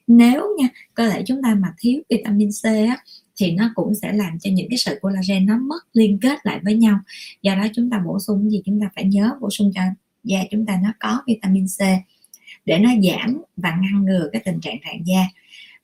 Nếu 0.08 0.55
nha 0.60 0.67
cơ 0.93 1.10
thể 1.10 1.23
chúng 1.25 1.41
ta 1.43 1.55
mà 1.55 1.73
thiếu 1.77 2.01
vitamin 2.10 2.49
C 2.63 2.65
á, 2.65 2.97
thì 3.39 3.52
nó 3.52 3.71
cũng 3.75 3.95
sẽ 3.95 4.13
làm 4.13 4.39
cho 4.39 4.52
những 4.54 4.67
cái 4.69 4.78
sợi 4.78 4.99
collagen 5.02 5.45
nó 5.45 5.58
mất 5.58 5.80
liên 5.93 6.19
kết 6.19 6.38
lại 6.43 6.60
với 6.63 6.75
nhau. 6.75 6.99
Do 7.41 7.56
đó 7.56 7.65
chúng 7.73 7.89
ta 7.89 7.99
bổ 8.06 8.19
sung 8.19 8.52
gì 8.52 8.62
chúng 8.65 8.82
ta 8.82 8.89
phải 8.95 9.04
nhớ 9.04 9.38
bổ 9.41 9.49
sung 9.49 9.71
cho 9.75 9.82
da 10.23 10.39
chúng 10.52 10.65
ta 10.65 10.80
nó 10.84 10.93
có 10.99 11.21
vitamin 11.28 11.65
C 11.65 11.80
để 12.65 12.80
nó 12.80 12.89
giảm 13.04 13.41
và 13.58 13.78
ngăn 13.82 14.06
ngừa 14.06 14.30
cái 14.34 14.41
tình 14.45 14.60
trạng 14.60 14.78
rạn 14.86 15.04
da. 15.04 15.28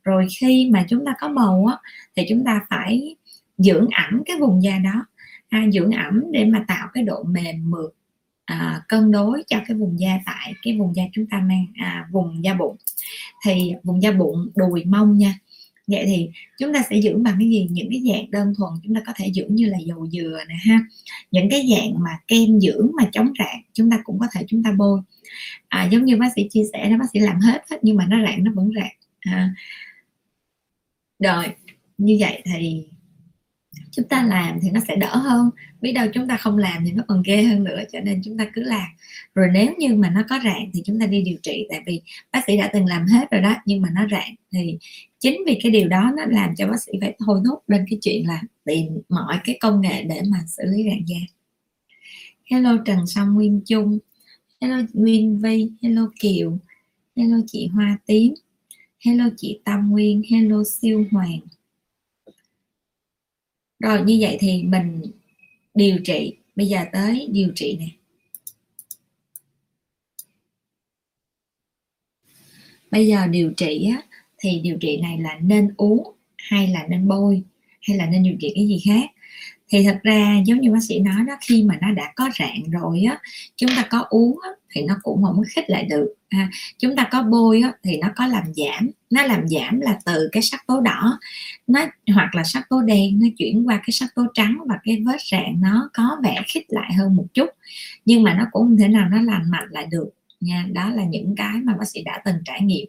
Rồi 0.03 0.27
khi 0.39 0.69
mà 0.73 0.85
chúng 0.89 1.05
ta 1.05 1.13
có 1.19 1.29
bầu 1.29 1.65
á, 1.65 1.77
thì 2.15 2.25
chúng 2.29 2.43
ta 2.45 2.61
phải 2.69 3.15
dưỡng 3.57 3.87
ẩm 3.87 4.21
cái 4.25 4.37
vùng 4.39 4.63
da 4.63 4.77
đó. 4.77 5.05
À, 5.49 5.65
dưỡng 5.73 5.91
ẩm 5.91 6.23
để 6.31 6.45
mà 6.45 6.65
tạo 6.67 6.87
cái 6.93 7.03
độ 7.03 7.23
mềm 7.23 7.69
mượt 7.71 7.95
à, 8.45 8.81
cân 8.87 9.11
đối 9.11 9.43
cho 9.47 9.57
cái 9.67 9.77
vùng 9.77 9.99
da 9.99 10.19
tại 10.25 10.53
cái 10.63 10.77
vùng 10.77 10.95
da 10.95 11.03
chúng 11.13 11.25
ta 11.27 11.39
mang 11.39 11.65
à, 11.75 12.07
vùng 12.11 12.43
da 12.43 12.53
bụng. 12.53 12.75
Thì 13.45 13.73
vùng 13.83 14.01
da 14.01 14.11
bụng 14.11 14.49
đùi 14.55 14.85
mông 14.85 15.17
nha 15.17 15.39
vậy 15.87 16.03
thì 16.05 16.29
chúng 16.59 16.73
ta 16.73 16.83
sẽ 16.89 17.01
dưỡng 17.01 17.23
bằng 17.23 17.35
cái 17.39 17.49
gì? 17.49 17.67
Những 17.71 17.87
cái 17.89 18.01
dạng 18.09 18.31
đơn 18.31 18.53
thuần 18.57 18.71
chúng 18.83 18.95
ta 18.95 19.01
có 19.07 19.13
thể 19.15 19.31
dưỡng 19.35 19.55
như 19.55 19.65
là 19.65 19.77
dầu 19.77 20.07
dừa 20.07 20.43
nè 20.49 20.55
ha. 20.65 20.79
Những 21.31 21.49
cái 21.49 21.67
dạng 21.71 22.03
mà 22.03 22.11
kem 22.27 22.59
dưỡng 22.59 22.91
mà 22.97 23.09
chống 23.11 23.33
rạn 23.39 23.61
chúng 23.73 23.91
ta 23.91 23.99
cũng 24.03 24.19
có 24.19 24.27
thể 24.33 24.45
chúng 24.47 24.63
ta 24.63 24.71
bôi. 24.71 25.01
À, 25.67 25.89
giống 25.91 26.05
như 26.05 26.17
bác 26.17 26.29
sĩ 26.35 26.47
chia 26.49 26.63
sẻ 26.73 26.89
đó 26.89 26.97
bác 26.97 27.05
sĩ 27.13 27.19
làm 27.19 27.39
hết 27.39 27.61
hết 27.71 27.77
nhưng 27.81 27.97
mà 27.97 28.05
nó 28.09 28.23
rạn 28.25 28.43
nó 28.43 28.51
vẫn 28.55 28.71
rạn. 28.75 28.91
À. 29.19 29.53
rồi 31.19 31.45
như 31.97 32.17
vậy 32.19 32.41
thì 32.45 32.85
chúng 33.95 34.07
ta 34.07 34.23
làm 34.23 34.59
thì 34.61 34.69
nó 34.71 34.79
sẽ 34.87 34.95
đỡ 34.95 35.15
hơn. 35.15 35.49
Biết 35.81 35.91
đâu 35.91 36.07
chúng 36.13 36.27
ta 36.27 36.37
không 36.37 36.57
làm 36.57 36.85
thì 36.85 36.91
nó 36.91 37.03
còn 37.07 37.23
ghê 37.25 37.43
hơn 37.43 37.63
nữa, 37.63 37.79
cho 37.91 37.99
nên 37.99 38.21
chúng 38.23 38.37
ta 38.37 38.45
cứ 38.53 38.63
làm. 38.63 38.87
Rồi 39.35 39.47
nếu 39.53 39.73
như 39.77 39.95
mà 39.95 40.09
nó 40.09 40.23
có 40.29 40.39
rạn 40.43 40.69
thì 40.73 40.81
chúng 40.85 40.99
ta 40.99 41.05
đi 41.05 41.21
điều 41.21 41.37
trị, 41.43 41.67
tại 41.69 41.81
vì 41.85 42.01
bác 42.31 42.41
sĩ 42.47 42.57
đã 42.57 42.69
từng 42.73 42.85
làm 42.85 43.05
hết 43.05 43.31
rồi 43.31 43.41
đó, 43.41 43.55
nhưng 43.65 43.81
mà 43.81 43.89
nó 43.93 44.07
rạn 44.11 44.35
thì 44.51 44.77
chính 45.19 45.41
vì 45.47 45.59
cái 45.63 45.71
điều 45.71 45.87
đó 45.87 46.11
nó 46.17 46.25
làm 46.25 46.55
cho 46.55 46.67
bác 46.67 46.81
sĩ 46.81 46.91
phải 47.01 47.15
thôi 47.25 47.41
thúc 47.45 47.63
lên 47.67 47.85
cái 47.89 47.99
chuyện 48.01 48.27
là 48.27 48.41
tìm 48.65 48.85
mọi 49.09 49.37
cái 49.45 49.57
công 49.59 49.81
nghệ 49.81 50.03
để 50.03 50.21
mà 50.31 50.37
xử 50.47 50.63
lý 50.65 50.83
rạn 50.89 51.05
da. 51.05 51.19
Hello 52.51 52.77
trần 52.85 53.07
song 53.07 53.33
nguyên 53.33 53.61
trung 53.65 53.99
hello 54.61 54.81
nguyên 54.93 55.39
vi, 55.39 55.71
hello 55.81 56.09
kiều, 56.19 56.57
hello 57.15 57.37
chị 57.47 57.67
hoa 57.67 57.97
tím, 58.05 58.33
hello 59.05 59.29
chị 59.37 59.59
tâm 59.63 59.89
nguyên, 59.89 60.21
hello 60.31 60.63
siêu 60.63 61.05
hoàng 61.11 61.39
rồi 63.85 64.01
như 64.05 64.17
vậy 64.19 64.37
thì 64.39 64.63
mình 64.63 65.01
điều 65.73 65.97
trị. 66.03 66.33
Bây 66.55 66.67
giờ 66.67 66.79
tới 66.91 67.27
điều 67.31 67.49
trị 67.55 67.77
nè. 67.79 67.87
Bây 72.91 73.07
giờ 73.07 73.27
điều 73.27 73.51
trị 73.57 73.89
á, 73.91 74.01
thì 74.37 74.59
điều 74.59 74.77
trị 74.81 74.97
này 74.97 75.17
là 75.19 75.39
nên 75.41 75.73
uống 75.77 76.11
hay 76.37 76.67
là 76.67 76.87
nên 76.89 77.07
bôi 77.07 77.41
hay 77.81 77.97
là 77.97 78.05
nên 78.05 78.23
điều 78.23 78.35
trị 78.39 78.51
cái 78.55 78.67
gì 78.67 78.81
khác? 78.85 79.09
Thì 79.69 79.83
thật 79.83 79.99
ra 80.03 80.41
giống 80.45 80.61
như 80.61 80.71
bác 80.71 80.83
sĩ 80.83 80.99
nói 80.99 81.25
đó 81.27 81.37
khi 81.41 81.63
mà 81.63 81.77
nó 81.81 81.91
đã 81.91 82.13
có 82.15 82.29
rạn 82.39 82.71
rồi 82.71 83.03
á 83.09 83.19
chúng 83.55 83.69
ta 83.75 83.87
có 83.89 84.05
uống 84.09 84.39
á, 84.43 84.49
thì 84.69 84.81
nó 84.81 84.97
cũng 85.03 85.23
không 85.23 85.43
khích 85.55 85.69
lại 85.69 85.83
được 85.83 86.14
ha. 86.35 86.49
chúng 86.77 86.95
ta 86.95 87.07
có 87.11 87.23
bôi 87.23 87.61
á, 87.61 87.71
thì 87.83 87.97
nó 87.97 88.07
có 88.15 88.27
làm 88.27 88.43
giảm 88.53 88.89
nó 89.09 89.23
làm 89.23 89.47
giảm 89.47 89.79
là 89.79 89.99
từ 90.05 90.29
cái 90.31 90.43
sắc 90.43 90.67
tố 90.67 90.81
đỏ 90.81 91.19
nó 91.67 91.85
hoặc 92.13 92.35
là 92.35 92.43
sắc 92.43 92.69
tố 92.69 92.81
đen 92.81 93.19
nó 93.19 93.27
chuyển 93.37 93.67
qua 93.67 93.77
cái 93.77 93.91
sắc 93.91 94.15
tố 94.15 94.23
trắng 94.33 94.57
và 94.67 94.75
cái 94.83 95.03
vết 95.05 95.21
rạn 95.31 95.61
nó 95.61 95.89
có 95.93 96.17
vẻ 96.23 96.41
khít 96.47 96.63
lại 96.67 96.93
hơn 96.93 97.15
một 97.15 97.25
chút 97.33 97.49
nhưng 98.05 98.23
mà 98.23 98.33
nó 98.33 98.45
cũng 98.51 98.63
không 98.63 98.77
thể 98.77 98.87
nào 98.87 99.09
nó 99.09 99.21
lành 99.21 99.51
mạnh 99.51 99.67
lại 99.69 99.87
được 99.91 100.09
nha 100.41 100.65
đó 100.73 100.89
là 100.89 101.03
những 101.03 101.35
cái 101.35 101.55
mà 101.63 101.73
bác 101.79 101.85
sĩ 101.87 102.03
đã 102.03 102.21
từng 102.25 102.35
trải 102.45 102.61
nghiệm 102.61 102.87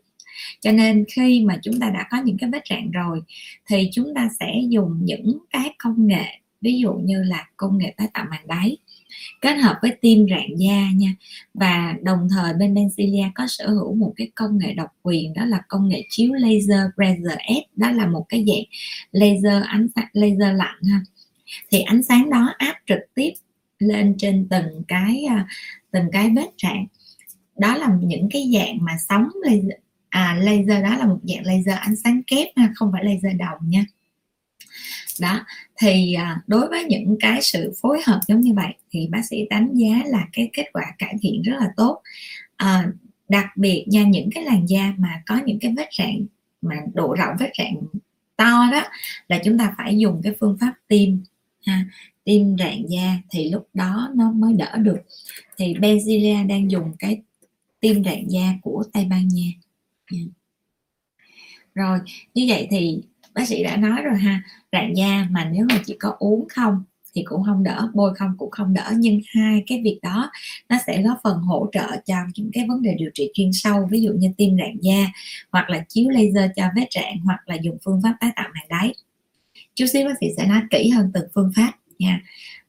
cho 0.61 0.73
nên 0.73 1.05
khi 1.13 1.45
mà 1.45 1.59
chúng 1.63 1.81
ta 1.81 1.91
đã 1.91 2.07
có 2.11 2.19
những 2.25 2.39
cái 2.39 2.51
vết 2.51 2.63
rạn 2.71 2.91
rồi 2.91 3.23
thì 3.67 3.89
chúng 3.93 4.15
ta 4.15 4.29
sẽ 4.41 4.61
dùng 4.69 4.99
những 5.03 5.39
cái 5.51 5.75
công 5.79 6.07
nghệ 6.07 6.41
ví 6.61 6.79
dụ 6.79 6.93
như 6.93 7.23
là 7.23 7.49
công 7.57 7.79
nghệ 7.79 7.95
tái 7.97 8.09
tạo 8.15 8.27
màng 8.31 8.47
đáy 8.47 8.77
kết 9.41 9.55
hợp 9.55 9.77
với 9.83 9.97
tim 10.01 10.27
rạn 10.31 10.57
da 10.57 10.91
nha. 10.95 11.15
Và 11.55 11.95
đồng 12.03 12.29
thời 12.31 12.55
bên 12.55 12.75
Benzilia 12.75 13.31
có 13.35 13.47
sở 13.49 13.69
hữu 13.69 13.95
một 13.95 14.13
cái 14.17 14.31
công 14.35 14.59
nghệ 14.59 14.73
độc 14.75 14.91
quyền 15.03 15.35
đó 15.35 15.45
là 15.45 15.63
công 15.69 15.89
nghệ 15.89 16.03
chiếu 16.11 16.33
laser 16.33 16.81
pressure 16.95 17.37
S. 17.49 17.77
Đó 17.77 17.91
là 17.91 18.07
một 18.07 18.27
cái 18.29 18.45
dạng 18.47 18.65
laser 19.13 19.63
ánh 19.67 19.89
sáng 19.95 20.09
laser 20.13 20.57
lạnh 20.57 20.83
ha. 20.91 21.01
Thì 21.71 21.81
ánh 21.81 22.03
sáng 22.03 22.31
đó 22.31 22.55
áp 22.59 22.75
trực 22.87 23.01
tiếp 23.15 23.33
lên 23.79 24.15
trên 24.19 24.47
từng 24.51 24.83
cái 24.89 25.25
à, 25.29 25.47
từng 25.91 26.05
cái 26.13 26.31
vết 26.37 26.49
rạn. 26.63 26.87
Đó 27.59 27.77
là 27.77 27.89
những 28.03 28.29
cái 28.31 28.51
dạng 28.55 28.79
mà 28.81 28.93
sóng 29.09 29.29
laser 29.43 29.79
à, 30.09 30.39
laser 30.41 30.83
đó 30.83 30.97
là 30.97 31.07
một 31.07 31.19
dạng 31.23 31.47
laser 31.47 31.79
ánh 31.81 31.97
sáng 31.97 32.23
kép 32.27 32.49
ha 32.57 32.73
không 32.75 32.93
phải 32.93 33.05
laser 33.05 33.39
đồng 33.39 33.59
nha 33.71 33.85
đó 35.21 35.45
thì 35.77 36.15
à, 36.15 36.41
đối 36.47 36.69
với 36.69 36.85
những 36.85 37.17
cái 37.21 37.43
sự 37.43 37.73
phối 37.83 38.01
hợp 38.07 38.21
giống 38.29 38.41
như 38.41 38.55
vậy 38.55 38.75
thì 38.91 39.09
bác 39.11 39.23
sĩ 39.31 39.47
đánh 39.51 39.75
giá 39.75 40.03
là 40.07 40.27
cái 40.33 40.51
kết 40.53 40.67
quả 40.73 40.85
cải 40.99 41.15
thiện 41.21 41.43
rất 41.43 41.57
là 41.61 41.71
tốt. 41.77 42.03
À, 42.57 42.87
đặc 43.29 43.47
biệt 43.57 43.85
nha 43.89 44.05
những 44.05 44.31
cái 44.35 44.45
làn 44.45 44.69
da 44.69 44.93
mà 44.99 45.23
có 45.27 45.41
những 45.47 45.59
cái 45.61 45.75
vết 45.77 45.89
rạn 45.99 46.27
mà 46.63 46.77
độ 46.95 47.15
rộng 47.15 47.37
vết 47.41 47.51
rạn 47.59 47.75
to 48.37 48.69
đó 48.73 48.83
là 49.29 49.39
chúng 49.45 49.59
ta 49.59 49.75
phải 49.79 49.99
dùng 49.99 50.21
cái 50.25 50.35
phương 50.41 50.57
pháp 50.61 50.73
tiêm 50.89 51.11
ha 51.67 51.85
tiêm 52.25 52.57
rạn 52.59 52.87
da 52.89 53.17
thì 53.31 53.51
lúc 53.51 53.69
đó 53.75 54.11
nó 54.15 54.31
mới 54.33 54.53
đỡ 54.53 54.77
được. 54.77 54.99
Thì 55.59 55.75
Benzilia 55.75 56.47
đang 56.47 56.71
dùng 56.71 56.93
cái 56.99 57.23
tiêm 57.81 58.05
rạn 58.05 58.29
da 58.29 58.55
của 58.63 58.85
Tây 58.93 59.05
Ban 59.11 59.29
Nha. 59.29 59.51
Rồi 61.75 61.99
như 62.35 62.45
vậy 62.49 62.67
thì 62.71 63.03
bác 63.35 63.49
sĩ 63.49 63.63
đã 63.65 63.77
nói 63.77 64.03
rồi 64.03 64.19
ha 64.19 64.43
rạn 64.77 64.95
da 64.95 65.27
mà 65.31 65.51
nếu 65.53 65.67
mà 65.69 65.83
chỉ 65.87 65.97
có 66.01 66.17
uống 66.19 66.49
không 66.49 66.85
thì 67.15 67.23
cũng 67.23 67.45
không 67.45 67.63
đỡ, 67.63 67.91
bôi 67.95 68.15
không 68.15 68.35
cũng 68.39 68.51
không 68.51 68.75
đỡ. 68.75 68.93
Nhưng 68.97 69.21
hai 69.35 69.63
cái 69.67 69.81
việc 69.85 69.99
đó 70.03 70.31
nó 70.69 70.77
sẽ 70.87 71.03
góp 71.03 71.19
phần 71.25 71.39
hỗ 71.39 71.69
trợ 71.73 71.87
cho 72.07 72.15
những 72.35 72.51
cái 72.53 72.67
vấn 72.69 72.83
đề 72.83 72.95
điều 72.99 73.11
trị 73.15 73.31
chuyên 73.35 73.51
sâu, 73.53 73.89
ví 73.91 74.03
dụ 74.03 74.13
như 74.13 74.29
tiêm 74.37 74.57
rạn 74.59 74.77
da 74.81 75.07
hoặc 75.53 75.71
là 75.71 75.85
chiếu 75.89 76.09
laser 76.09 76.51
cho 76.57 76.65
vết 76.77 76.87
rạn 76.91 77.19
hoặc 77.25 77.49
là 77.49 77.55
dùng 77.55 77.79
phương 77.85 78.01
pháp 78.03 78.15
tái 78.21 78.31
tạo 78.37 78.49
màng 78.55 78.69
đáy. 78.69 78.95
Chút 79.75 79.87
xíu 79.93 80.07
bác 80.09 80.15
sĩ 80.21 80.27
sẽ 80.37 80.47
nói 80.47 80.63
kỹ 80.71 80.89
hơn 80.89 81.11
từng 81.15 81.29
phương 81.35 81.53
pháp 81.57 81.73
nha. 81.99 82.21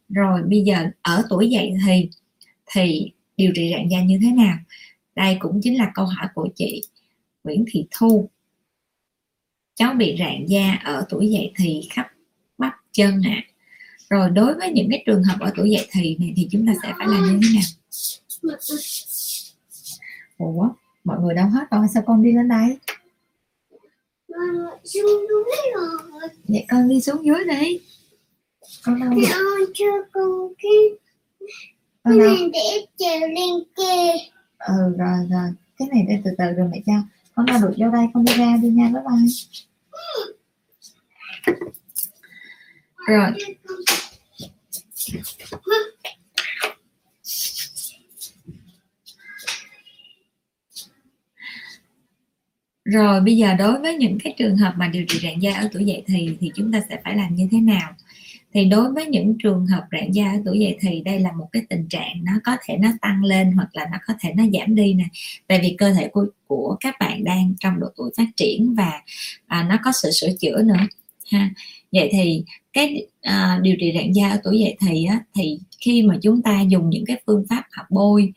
Rồi 0.10 0.42
bây 0.44 0.62
giờ 0.62 0.90
ở 1.02 1.24
tuổi 1.30 1.50
dậy 1.50 1.74
thì 1.86 2.10
thì 2.72 3.12
điều 3.38 3.52
trị 3.56 3.72
rạn 3.76 3.88
da 3.90 4.04
như 4.04 4.20
thế 4.22 4.32
nào? 4.32 4.58
Đây 5.16 5.38
cũng 5.40 5.60
chính 5.64 5.78
là 5.78 5.92
câu 5.94 6.06
hỏi 6.06 6.28
của 6.34 6.50
chị 6.56 6.82
Nguyễn 7.44 7.66
Thị 7.72 7.86
Thu 7.92 8.30
cháu 9.78 9.94
bị 9.94 10.16
rạn 10.20 10.46
da 10.48 10.80
ở 10.84 11.06
tuổi 11.10 11.30
dậy 11.30 11.52
thì 11.58 11.88
khắp 11.92 12.08
bắp 12.58 12.74
chân 12.92 13.22
ạ. 13.26 13.32
À. 13.36 13.48
rồi 14.10 14.30
đối 14.30 14.54
với 14.54 14.72
những 14.72 14.88
cái 14.90 15.04
trường 15.06 15.24
hợp 15.24 15.36
ở 15.40 15.52
tuổi 15.56 15.72
dậy 15.72 15.88
thì 15.92 16.18
này 16.20 16.34
thì 16.36 16.48
chúng 16.52 16.68
ta 16.68 16.74
sẽ 16.84 16.94
phải 16.98 17.08
làm 17.08 17.24
như 17.24 17.40
thế 17.44 17.60
nào? 17.60 18.58
Ủa 20.38 20.70
mọi 21.04 21.20
người 21.22 21.36
đâu 21.36 21.50
hết 21.50 21.66
rồi 21.72 21.88
sao 21.94 22.04
con 22.06 22.24
đi 22.24 22.32
lên 22.32 22.48
đây? 22.48 22.78
Vậy 26.48 26.66
con 26.70 26.90
đi 26.90 27.02
xuống 27.02 27.26
dưới 27.26 27.44
đi. 27.46 27.80
Con 28.84 29.00
đâu 29.00 29.10
ơi 29.10 29.66
cho 29.74 29.86
con 30.12 30.54
cái 30.64 30.72
con 32.04 32.20
cái 32.20 32.28
đâu 32.28 32.36
này 32.36 32.50
để 32.54 32.86
trèo 32.98 33.20
lên 33.20 33.64
kia 33.78 34.12
ừ 34.58 34.96
rồi 34.98 35.18
rồi. 35.30 35.50
Cái 35.78 35.88
này 35.92 36.06
để 36.08 36.22
từ 36.24 36.32
từ 36.38 36.46
rồi 36.46 36.68
mẹ 36.72 36.82
cho 36.86 36.94
con 37.38 37.46
ra 37.46 37.58
đuổi 37.58 37.74
vô 37.78 37.90
đây, 37.92 38.06
con 38.14 38.26
đi 38.26 38.34
ra 38.34 38.58
đi 38.62 38.70
nha, 38.70 38.90
bye 38.90 39.02
bye. 39.04 39.28
Rồi. 43.08 43.32
Rồi, 52.84 53.22
bây 53.22 53.38
giờ 53.38 53.54
đối 53.54 53.80
với 53.82 53.96
những 53.96 54.18
cái 54.24 54.34
trường 54.38 54.58
hợp 54.58 54.74
mà 54.78 54.88
điều 54.88 55.06
trị 55.08 55.20
rạn 55.24 55.40
da 55.40 55.54
ở 55.54 55.70
tuổi 55.72 55.86
dậy 55.86 56.04
thì 56.08 56.38
thì 56.40 56.52
chúng 56.56 56.72
ta 56.72 56.82
sẽ 56.90 57.02
phải 57.04 57.16
làm 57.16 57.36
như 57.36 57.48
thế 57.52 57.60
nào? 57.60 57.96
Thì 58.54 58.66
đối 58.66 58.94
với 58.94 59.06
những 59.06 59.38
trường 59.44 59.66
hợp 59.66 59.84
rạn 59.92 60.12
da 60.12 60.32
ở 60.32 60.42
tuổi 60.46 60.60
dậy 60.60 60.78
thì 60.82 61.02
đây 61.06 61.20
là 61.20 61.32
một 61.32 61.48
cái 61.52 61.64
tình 61.70 61.88
trạng 61.90 62.24
nó 62.24 62.32
có 62.44 62.58
thể 62.66 62.78
nó 62.78 62.90
tăng 63.02 63.24
lên 63.24 63.52
hoặc 63.52 63.70
là 63.74 63.88
nó 63.92 63.98
có 64.08 64.14
thể 64.20 64.34
nó 64.36 64.44
giảm 64.54 64.76
đi 64.76 64.94
nè. 64.94 65.06
Tại 65.48 65.60
vì 65.62 65.76
cơ 65.78 65.94
thể 65.94 66.08
của 66.08 66.26
của 66.48 66.78
các 66.80 66.96
bạn 67.00 67.24
đang 67.24 67.54
trong 67.60 67.80
độ 67.80 67.88
tuổi 67.98 68.12
phát 68.18 68.28
triển 68.36 68.76
và 68.76 69.02
à, 69.48 69.64
nó 69.70 69.78
có 69.84 69.92
sự 69.92 70.12
sửa 70.12 70.30
chữa 70.40 70.62
nữa 70.62 70.88
ha. 71.32 71.50
Vậy 71.92 72.10
thì 72.12 72.44
cái 72.74 73.08
à, 73.22 73.60
điều 73.62 73.76
trị 73.80 73.92
rạn 73.96 74.12
da 74.12 74.30
ở 74.30 74.42
tuổi 74.44 74.60
dậy 74.60 74.78
thì 74.88 75.06
á, 75.06 75.20
thì 75.36 75.60
khi 75.80 76.02
mà 76.02 76.18
chúng 76.22 76.42
ta 76.42 76.62
dùng 76.62 76.90
những 76.90 77.06
cái 77.06 77.22
phương 77.28 77.46
pháp 77.50 77.64
học 77.72 77.86
bôi 77.90 78.34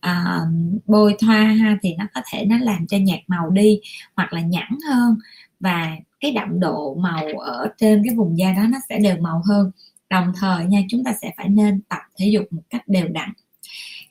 à, 0.00 0.40
bôi 0.86 1.14
thoa 1.18 1.42
ha 1.42 1.78
thì 1.82 1.94
nó 1.94 2.04
có 2.14 2.20
thể 2.32 2.44
nó 2.44 2.58
làm 2.58 2.86
cho 2.86 2.96
nhạt 2.96 3.20
màu 3.26 3.50
đi 3.50 3.80
hoặc 4.16 4.32
là 4.32 4.40
nhẵn 4.40 4.68
hơn. 4.88 5.16
Và 5.60 5.96
cái 6.24 6.32
đậm 6.32 6.60
độ 6.60 6.94
màu 6.94 7.28
ở 7.38 7.68
trên 7.78 8.02
cái 8.06 8.14
vùng 8.14 8.38
da 8.38 8.52
đó 8.52 8.62
nó 8.68 8.78
sẽ 8.88 8.98
đều 8.98 9.16
màu 9.20 9.42
hơn. 9.46 9.70
Đồng 10.10 10.32
thời 10.36 10.64
nha, 10.64 10.82
chúng 10.88 11.04
ta 11.04 11.14
sẽ 11.22 11.32
phải 11.36 11.48
nên 11.48 11.80
tập 11.88 12.00
thể 12.18 12.26
dục 12.26 12.44
một 12.50 12.62
cách 12.70 12.88
đều 12.88 13.08
đặn. 13.08 13.30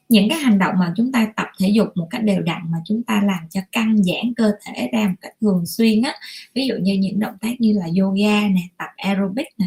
Những 0.10 0.30
cái 0.30 0.39
hành 0.39 0.60
động 0.60 0.76
mà 0.80 0.93
chúng 0.97 1.12
ta 1.12 1.28
tập 1.36 1.47
thể 1.60 1.69
dục 1.69 1.88
một 1.95 2.08
cách 2.10 2.23
đều 2.23 2.41
đặn 2.41 2.62
mà 2.69 2.78
chúng 2.86 3.04
ta 3.04 3.21
làm 3.26 3.49
cho 3.49 3.62
căng 3.71 4.04
giãn 4.04 4.34
cơ 4.38 4.52
thể 4.65 4.89
ra 4.93 5.08
một 5.08 5.15
cách 5.21 5.34
thường 5.41 5.65
xuyên 5.65 6.02
á, 6.02 6.13
ví 6.56 6.67
dụ 6.67 6.76
như 6.82 6.93
những 6.93 7.19
động 7.19 7.36
tác 7.41 7.62
như 7.62 7.73
là 7.73 7.86
yoga 7.99 8.47
nè, 8.47 8.62
tập 8.78 8.89
aerobic 8.97 9.47
nè, 9.58 9.65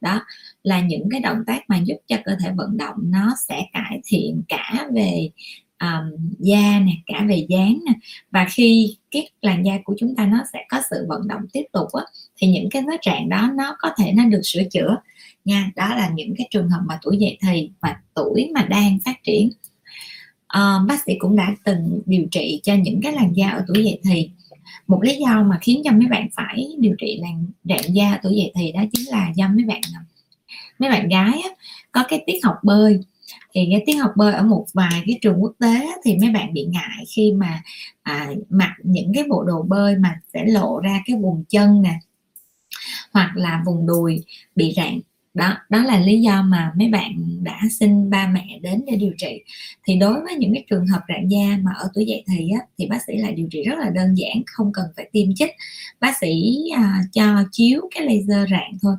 đó 0.00 0.22
là 0.62 0.80
những 0.80 1.08
cái 1.10 1.20
động 1.20 1.38
tác 1.46 1.60
mà 1.68 1.78
giúp 1.84 1.96
cho 2.06 2.16
cơ 2.24 2.36
thể 2.44 2.50
vận 2.56 2.76
động, 2.76 2.96
nó 3.00 3.34
sẽ 3.48 3.62
cải 3.72 4.00
thiện 4.04 4.42
cả 4.48 4.86
về 4.94 5.30
um, 5.80 6.32
da 6.38 6.80
nè 6.80 6.92
cả 7.06 7.24
về 7.28 7.46
dáng 7.48 7.78
nè. 7.86 7.92
Và 8.30 8.46
khi 8.50 8.96
cái 9.10 9.30
làn 9.42 9.66
da 9.66 9.78
của 9.84 9.94
chúng 9.98 10.14
ta 10.16 10.26
nó 10.26 10.38
sẽ 10.52 10.64
có 10.68 10.80
sự 10.90 11.06
vận 11.08 11.28
động 11.28 11.42
tiếp 11.52 11.64
tục 11.72 11.88
á 11.92 12.04
thì 12.36 12.46
những 12.46 12.70
cái 12.70 12.82
vết 12.82 12.96
trạng 13.02 13.28
đó 13.28 13.50
nó 13.54 13.76
có 13.78 13.90
thể 13.98 14.12
nó 14.12 14.24
được 14.24 14.40
sửa 14.44 14.62
chữa 14.70 14.96
nha. 15.44 15.70
Đó 15.76 15.88
là 15.88 16.10
những 16.14 16.34
cái 16.38 16.48
trường 16.50 16.68
hợp 16.68 16.80
mà 16.86 16.98
tuổi 17.02 17.16
dậy 17.16 17.38
thì 17.42 17.70
và 17.80 17.96
tuổi 18.14 18.50
mà 18.54 18.62
đang 18.62 18.98
phát 19.04 19.22
triển. 19.22 19.50
Uh, 20.58 20.88
bác 20.88 21.02
sĩ 21.06 21.12
cũng 21.18 21.36
đã 21.36 21.54
từng 21.64 22.00
điều 22.06 22.26
trị 22.30 22.60
cho 22.62 22.74
những 22.74 23.00
cái 23.02 23.12
làn 23.12 23.32
da 23.36 23.50
ở 23.50 23.64
tuổi 23.68 23.84
dậy 23.84 24.00
thì. 24.04 24.30
Một 24.86 25.02
lý 25.02 25.16
do 25.16 25.42
mà 25.42 25.58
khiến 25.62 25.82
cho 25.84 25.92
mấy 25.92 26.06
bạn 26.10 26.28
phải 26.34 26.66
điều 26.78 26.94
trị 26.98 27.18
làn 27.22 27.46
rạn 27.64 27.92
da 27.92 28.12
ở 28.12 28.18
tuổi 28.22 28.36
dậy 28.36 28.52
thì 28.54 28.72
đó 28.72 28.82
chính 28.92 29.10
là 29.10 29.32
do 29.36 29.48
mấy 29.48 29.64
bạn 29.64 29.80
mấy 30.78 30.90
bạn 30.90 31.08
gái 31.08 31.40
á, 31.44 31.50
có 31.92 32.04
cái 32.08 32.22
tiết 32.26 32.38
học 32.44 32.56
bơi 32.62 33.00
thì 33.56 33.68
cái 33.70 33.82
tiếng 33.86 33.98
học 33.98 34.10
bơi 34.16 34.32
ở 34.32 34.42
một 34.42 34.66
vài 34.72 35.02
cái 35.06 35.18
trường 35.22 35.42
quốc 35.42 35.52
tế 35.58 35.86
thì 36.04 36.16
mấy 36.18 36.30
bạn 36.30 36.54
bị 36.54 36.64
ngại 36.64 37.04
khi 37.16 37.32
mà 37.32 37.62
à, 38.02 38.30
mặc 38.48 38.72
những 38.82 39.12
cái 39.14 39.24
bộ 39.28 39.44
đồ 39.44 39.62
bơi 39.62 39.96
mà 39.96 40.20
sẽ 40.34 40.44
lộ 40.46 40.80
ra 40.80 41.02
cái 41.06 41.16
vùng 41.16 41.44
chân 41.48 41.82
nè 41.82 41.94
hoặc 43.12 43.36
là 43.36 43.62
vùng 43.66 43.86
đùi 43.86 44.24
bị 44.56 44.72
rạn. 44.76 45.00
Đó 45.34 45.56
đó 45.68 45.82
là 45.82 46.00
lý 46.00 46.20
do 46.20 46.42
mà 46.42 46.72
mấy 46.76 46.88
bạn 46.88 47.42
đã 47.42 47.60
xin 47.70 48.10
ba 48.10 48.26
mẹ 48.26 48.58
đến 48.62 48.84
để 48.86 48.96
điều 48.96 49.12
trị. 49.18 49.42
Thì 49.84 49.96
đối 49.96 50.20
với 50.20 50.34
những 50.34 50.54
cái 50.54 50.64
trường 50.70 50.86
hợp 50.86 51.00
rạn 51.08 51.28
da 51.28 51.58
mà 51.62 51.70
ở 51.78 51.88
tuổi 51.94 52.06
dậy 52.06 52.24
thì 52.28 52.50
á, 52.60 52.66
thì 52.78 52.86
bác 52.86 52.98
sĩ 53.06 53.16
lại 53.16 53.32
điều 53.32 53.48
trị 53.50 53.62
rất 53.62 53.78
là 53.78 53.90
đơn 53.90 54.14
giản 54.14 54.42
không 54.46 54.72
cần 54.72 54.86
phải 54.96 55.08
tiêm 55.12 55.34
chích. 55.34 55.50
Bác 56.00 56.18
sĩ 56.20 56.54
à, 56.76 57.00
cho 57.12 57.44
chiếu 57.52 57.80
cái 57.94 58.04
laser 58.04 58.50
rạn 58.50 58.78
thôi 58.82 58.94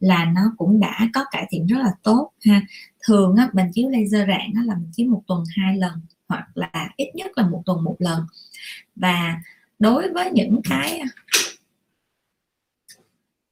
là 0.00 0.24
nó 0.24 0.40
cũng 0.58 0.80
đã 0.80 1.08
có 1.14 1.24
cải 1.30 1.46
thiện 1.50 1.66
rất 1.66 1.78
là 1.78 1.90
tốt 2.02 2.30
ha 2.44 2.62
thường 3.06 3.36
á, 3.36 3.48
mình 3.52 3.66
chiếu 3.72 3.88
laser 3.88 4.28
rạng 4.28 4.52
á, 4.56 4.62
là 4.64 4.74
mình 4.74 4.90
chiếu 4.92 5.06
một 5.06 5.22
tuần 5.26 5.44
hai 5.56 5.76
lần 5.76 6.00
hoặc 6.28 6.48
là 6.54 6.90
ít 6.96 7.10
nhất 7.14 7.30
là 7.36 7.46
một 7.48 7.62
tuần 7.66 7.84
một 7.84 7.96
lần. 7.98 8.26
Và 8.96 9.40
đối 9.78 10.12
với 10.12 10.30
những 10.30 10.60
cái 10.64 11.02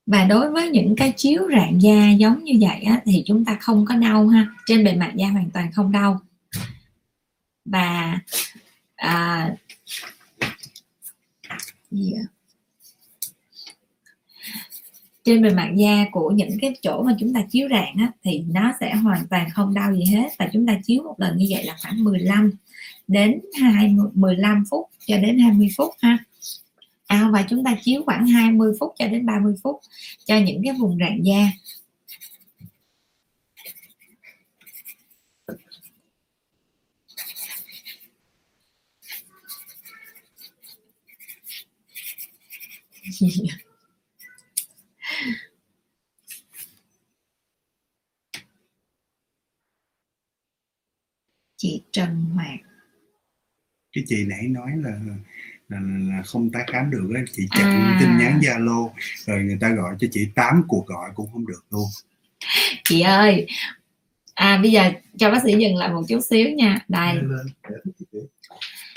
và 0.06 0.24
đối 0.24 0.50
với 0.50 0.68
những 0.68 0.96
cái 0.96 1.12
chiếu 1.16 1.48
rạng 1.52 1.82
da 1.82 2.10
giống 2.10 2.44
như 2.44 2.52
vậy 2.60 2.80
á, 2.80 3.00
thì 3.04 3.22
chúng 3.26 3.44
ta 3.44 3.56
không 3.60 3.84
có 3.84 3.96
đau 3.96 4.28
ha. 4.28 4.46
Trên 4.66 4.84
bề 4.84 4.94
mặt 4.94 5.12
da 5.16 5.28
hoàn 5.28 5.50
toàn 5.50 5.72
không 5.72 5.92
đau. 5.92 6.20
Và 7.64 8.18
à, 8.96 9.54
yeah 11.90 12.26
trên 15.24 15.42
bề 15.42 15.50
mặt 15.50 15.72
da 15.76 16.06
của 16.12 16.30
những 16.30 16.58
cái 16.60 16.74
chỗ 16.82 17.02
mà 17.02 17.16
chúng 17.20 17.34
ta 17.34 17.42
chiếu 17.50 17.68
rạng 17.70 17.94
á, 17.98 18.12
thì 18.24 18.44
nó 18.48 18.72
sẽ 18.80 18.94
hoàn 18.94 19.26
toàn 19.30 19.48
không 19.50 19.74
đau 19.74 19.94
gì 19.94 20.04
hết. 20.04 20.28
Và 20.38 20.48
chúng 20.52 20.66
ta 20.66 20.80
chiếu 20.84 21.02
một 21.02 21.14
lần 21.18 21.36
như 21.36 21.46
vậy 21.50 21.64
là 21.64 21.76
khoảng 21.82 22.04
15 22.04 22.50
đến 23.08 23.40
20 23.62 24.10
15 24.14 24.64
phút 24.70 24.86
cho 25.06 25.16
đến 25.18 25.38
20 25.38 25.68
phút 25.76 25.94
ha. 26.02 26.18
À, 27.06 27.28
và 27.32 27.46
chúng 27.50 27.64
ta 27.64 27.76
chiếu 27.82 28.02
khoảng 28.04 28.26
20 28.26 28.72
phút 28.80 28.94
cho 28.98 29.06
đến 29.06 29.26
30 29.26 29.54
phút 29.62 29.80
cho 30.24 30.38
những 30.38 30.62
cái 30.64 30.74
vùng 30.80 30.98
rạng 30.98 31.24
da. 31.24 31.50
chị 51.60 51.82
Trần 51.92 52.24
Hoạt 52.34 52.60
cái 53.92 54.04
chị 54.06 54.24
nãy 54.28 54.42
nói 54.48 54.70
là 54.76 54.90
là, 55.68 55.78
là 55.80 56.22
không 56.22 56.50
tái 56.50 56.64
khám 56.72 56.90
được 56.90 57.10
á 57.14 57.22
chị 57.32 57.42
chặn 57.50 57.66
À. 57.66 57.98
tin 58.00 58.18
nhắn 58.18 58.38
zalo 58.42 58.90
rồi 59.26 59.42
người 59.42 59.58
ta 59.60 59.68
gọi 59.68 59.96
cho 60.00 60.06
chị 60.10 60.28
8 60.34 60.62
cuộc 60.68 60.86
gọi 60.86 61.10
cũng 61.14 61.32
không 61.32 61.46
được 61.46 61.64
luôn. 61.70 61.88
Chị 62.84 63.00
ơi 63.00 63.46
à 64.34 64.58
bây 64.62 64.72
giờ 64.72 64.92
cho 65.18 65.30
bác 65.30 65.42
sĩ 65.42 65.54
dừng 65.58 65.76
lại 65.76 65.88
một 65.88 66.02
chút 66.08 66.20
xíu 66.30 66.48
nha. 66.50 66.80
Đây. 66.88 67.14
Lên, 67.14 67.46
để 67.68 68.20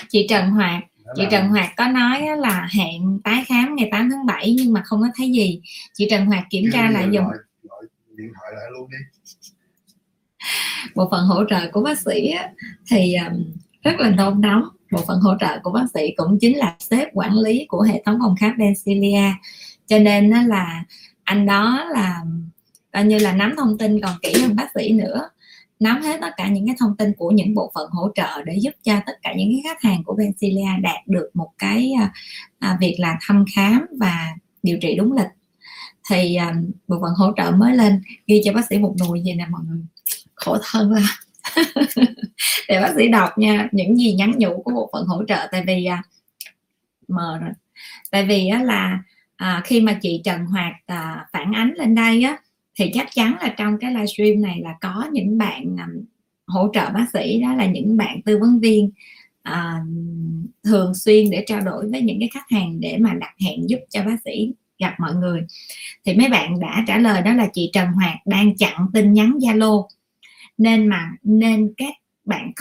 chị 0.09 0.25
Trần 0.29 0.49
Hoạt 0.49 0.83
Đó 1.05 1.13
chị 1.15 1.23
Trần 1.31 1.47
Hoạt 1.47 1.71
có 1.77 1.87
nói 1.87 2.21
là 2.37 2.67
hẹn 2.77 3.19
tái 3.23 3.43
khám 3.47 3.75
ngày 3.75 3.89
8 3.91 4.09
tháng 4.11 4.25
7 4.25 4.55
nhưng 4.57 4.73
mà 4.73 4.81
không 4.85 5.01
có 5.01 5.07
thấy 5.15 5.31
gì. 5.31 5.61
Chị 5.93 6.07
Trần 6.09 6.25
Hoạt 6.25 6.43
kiểm 6.49 6.63
tra 6.73 6.89
lại 6.89 7.07
dùng 7.11 7.25
điện 8.17 8.31
thoại 8.39 8.51
lại 8.55 8.65
luôn 8.71 8.89
đi 8.91 8.97
bộ 10.95 11.07
phận 11.11 11.25
hỗ 11.25 11.43
trợ 11.49 11.71
của 11.71 11.81
bác 11.81 11.99
sĩ 11.99 12.29
á, 12.29 12.49
thì 12.91 13.15
um, 13.15 13.43
rất 13.83 13.99
là 13.99 14.09
nôn 14.09 14.41
nóng. 14.41 14.63
Bộ 14.91 15.01
phận 15.07 15.19
hỗ 15.19 15.33
trợ 15.39 15.59
của 15.63 15.71
bác 15.71 15.85
sĩ 15.93 16.13
cũng 16.17 16.37
chính 16.41 16.57
là 16.57 16.75
sếp 16.79 17.07
quản 17.13 17.37
lý 17.37 17.65
của 17.67 17.81
hệ 17.81 18.01
thống 18.05 18.17
phòng 18.21 18.35
khám 18.39 18.55
Densilia. 18.59 19.31
Cho 19.87 19.99
nên 19.99 20.31
á 20.31 20.43
là 20.47 20.83
anh 21.23 21.45
đó 21.45 21.85
là 21.93 22.21
coi 22.93 23.03
như 23.03 23.19
là 23.19 23.33
nắm 23.33 23.53
thông 23.57 23.77
tin 23.77 24.01
còn 24.01 24.17
kỹ 24.21 24.33
hơn 24.41 24.55
bác 24.55 24.67
sĩ 24.75 24.91
nữa. 24.91 25.29
Nắm 25.79 26.01
hết 26.01 26.17
tất 26.21 26.29
cả 26.37 26.47
những 26.47 26.67
cái 26.67 26.75
thông 26.79 26.97
tin 26.97 27.13
của 27.17 27.31
những 27.31 27.55
bộ 27.55 27.71
phận 27.75 27.89
hỗ 27.91 28.09
trợ 28.15 28.41
để 28.45 28.55
giúp 28.61 28.71
cho 28.83 28.93
tất 29.05 29.13
cả 29.21 29.33
những 29.37 29.49
cái 29.53 29.61
khách 29.63 29.89
hàng 29.89 30.03
của 30.03 30.15
Bensilia 30.15 30.67
đạt 30.81 31.07
được 31.07 31.29
một 31.33 31.49
cái 31.57 31.91
à, 31.99 32.11
à, 32.59 32.77
việc 32.79 32.95
là 32.99 33.17
thăm 33.21 33.45
khám 33.55 33.85
và 33.99 34.33
điều 34.63 34.77
trị 34.81 34.95
đúng 34.95 35.11
lịch. 35.11 35.27
Thì 36.09 36.35
à, 36.35 36.55
bộ 36.87 36.97
phận 37.01 37.13
hỗ 37.17 37.31
trợ 37.37 37.51
mới 37.51 37.75
lên 37.75 38.01
ghi 38.27 38.41
cho 38.45 38.53
bác 38.53 38.65
sĩ 38.69 38.77
một 38.77 38.95
nùi 38.99 39.21
vậy 39.25 39.35
nè 39.35 39.45
mọi 39.49 39.61
người 39.67 39.85
khổ 40.43 40.57
thân 40.71 40.91
là 40.91 41.01
để 42.67 42.81
bác 42.81 42.93
sĩ 42.95 43.07
đọc 43.07 43.37
nha 43.37 43.67
những 43.71 43.95
gì 43.95 44.13
nhắn 44.13 44.31
nhủ 44.37 44.61
của 44.65 44.71
bộ 44.71 44.89
phận 44.93 45.05
hỗ 45.05 45.23
trợ 45.27 45.47
tại 45.51 45.63
vì 45.67 45.85
à, 45.85 46.03
mờ 47.07 47.37
rồi. 47.41 47.51
Tại 48.11 48.25
vì 48.25 48.47
á, 48.47 48.63
là 48.63 48.99
à, 49.35 49.61
khi 49.65 49.81
mà 49.81 49.99
chị 50.01 50.21
Trần 50.23 50.45
Hoạt 50.45 50.73
à, 50.85 51.25
phản 51.33 51.51
ánh 51.55 51.73
lên 51.75 51.95
đây 51.95 52.23
á 52.23 52.37
thì 52.75 52.91
chắc 52.93 53.07
chắn 53.15 53.37
là 53.41 53.53
trong 53.57 53.77
cái 53.77 53.91
livestream 53.91 54.41
này 54.41 54.59
là 54.63 54.75
có 54.81 55.07
những 55.11 55.37
bạn 55.37 55.75
à, 55.79 55.87
hỗ 56.47 56.69
trợ 56.73 56.89
bác 56.89 57.05
sĩ 57.13 57.41
đó 57.41 57.53
là 57.53 57.65
những 57.65 57.97
bạn 57.97 58.21
tư 58.21 58.37
vấn 58.39 58.59
viên 58.59 58.91
à, 59.43 59.79
thường 60.63 60.95
xuyên 60.95 61.29
để 61.29 61.43
trao 61.47 61.61
đổi 61.61 61.89
với 61.89 62.01
những 62.01 62.19
cái 62.19 62.29
khách 62.33 62.49
hàng 62.49 62.79
để 62.79 62.97
mà 62.97 63.13
đặt 63.13 63.33
hẹn 63.45 63.69
giúp 63.69 63.79
cho 63.89 64.03
bác 64.03 64.15
sĩ 64.25 64.51
gặp 64.79 64.95
mọi 64.99 65.15
người. 65.15 65.41
Thì 66.05 66.13
mấy 66.13 66.29
bạn 66.29 66.59
đã 66.59 66.83
trả 66.87 66.97
lời 66.97 67.21
đó 67.21 67.33
là 67.33 67.47
chị 67.53 67.69
Trần 67.73 67.87
Hoạt 67.87 68.17
đang 68.25 68.57
chặn 68.57 68.87
tin 68.93 69.13
nhắn 69.13 69.37
Zalo 69.41 69.87
nên 70.57 70.87
mà 70.87 71.11
nên 71.23 71.73
các 71.77 71.93
bạn 72.25 72.51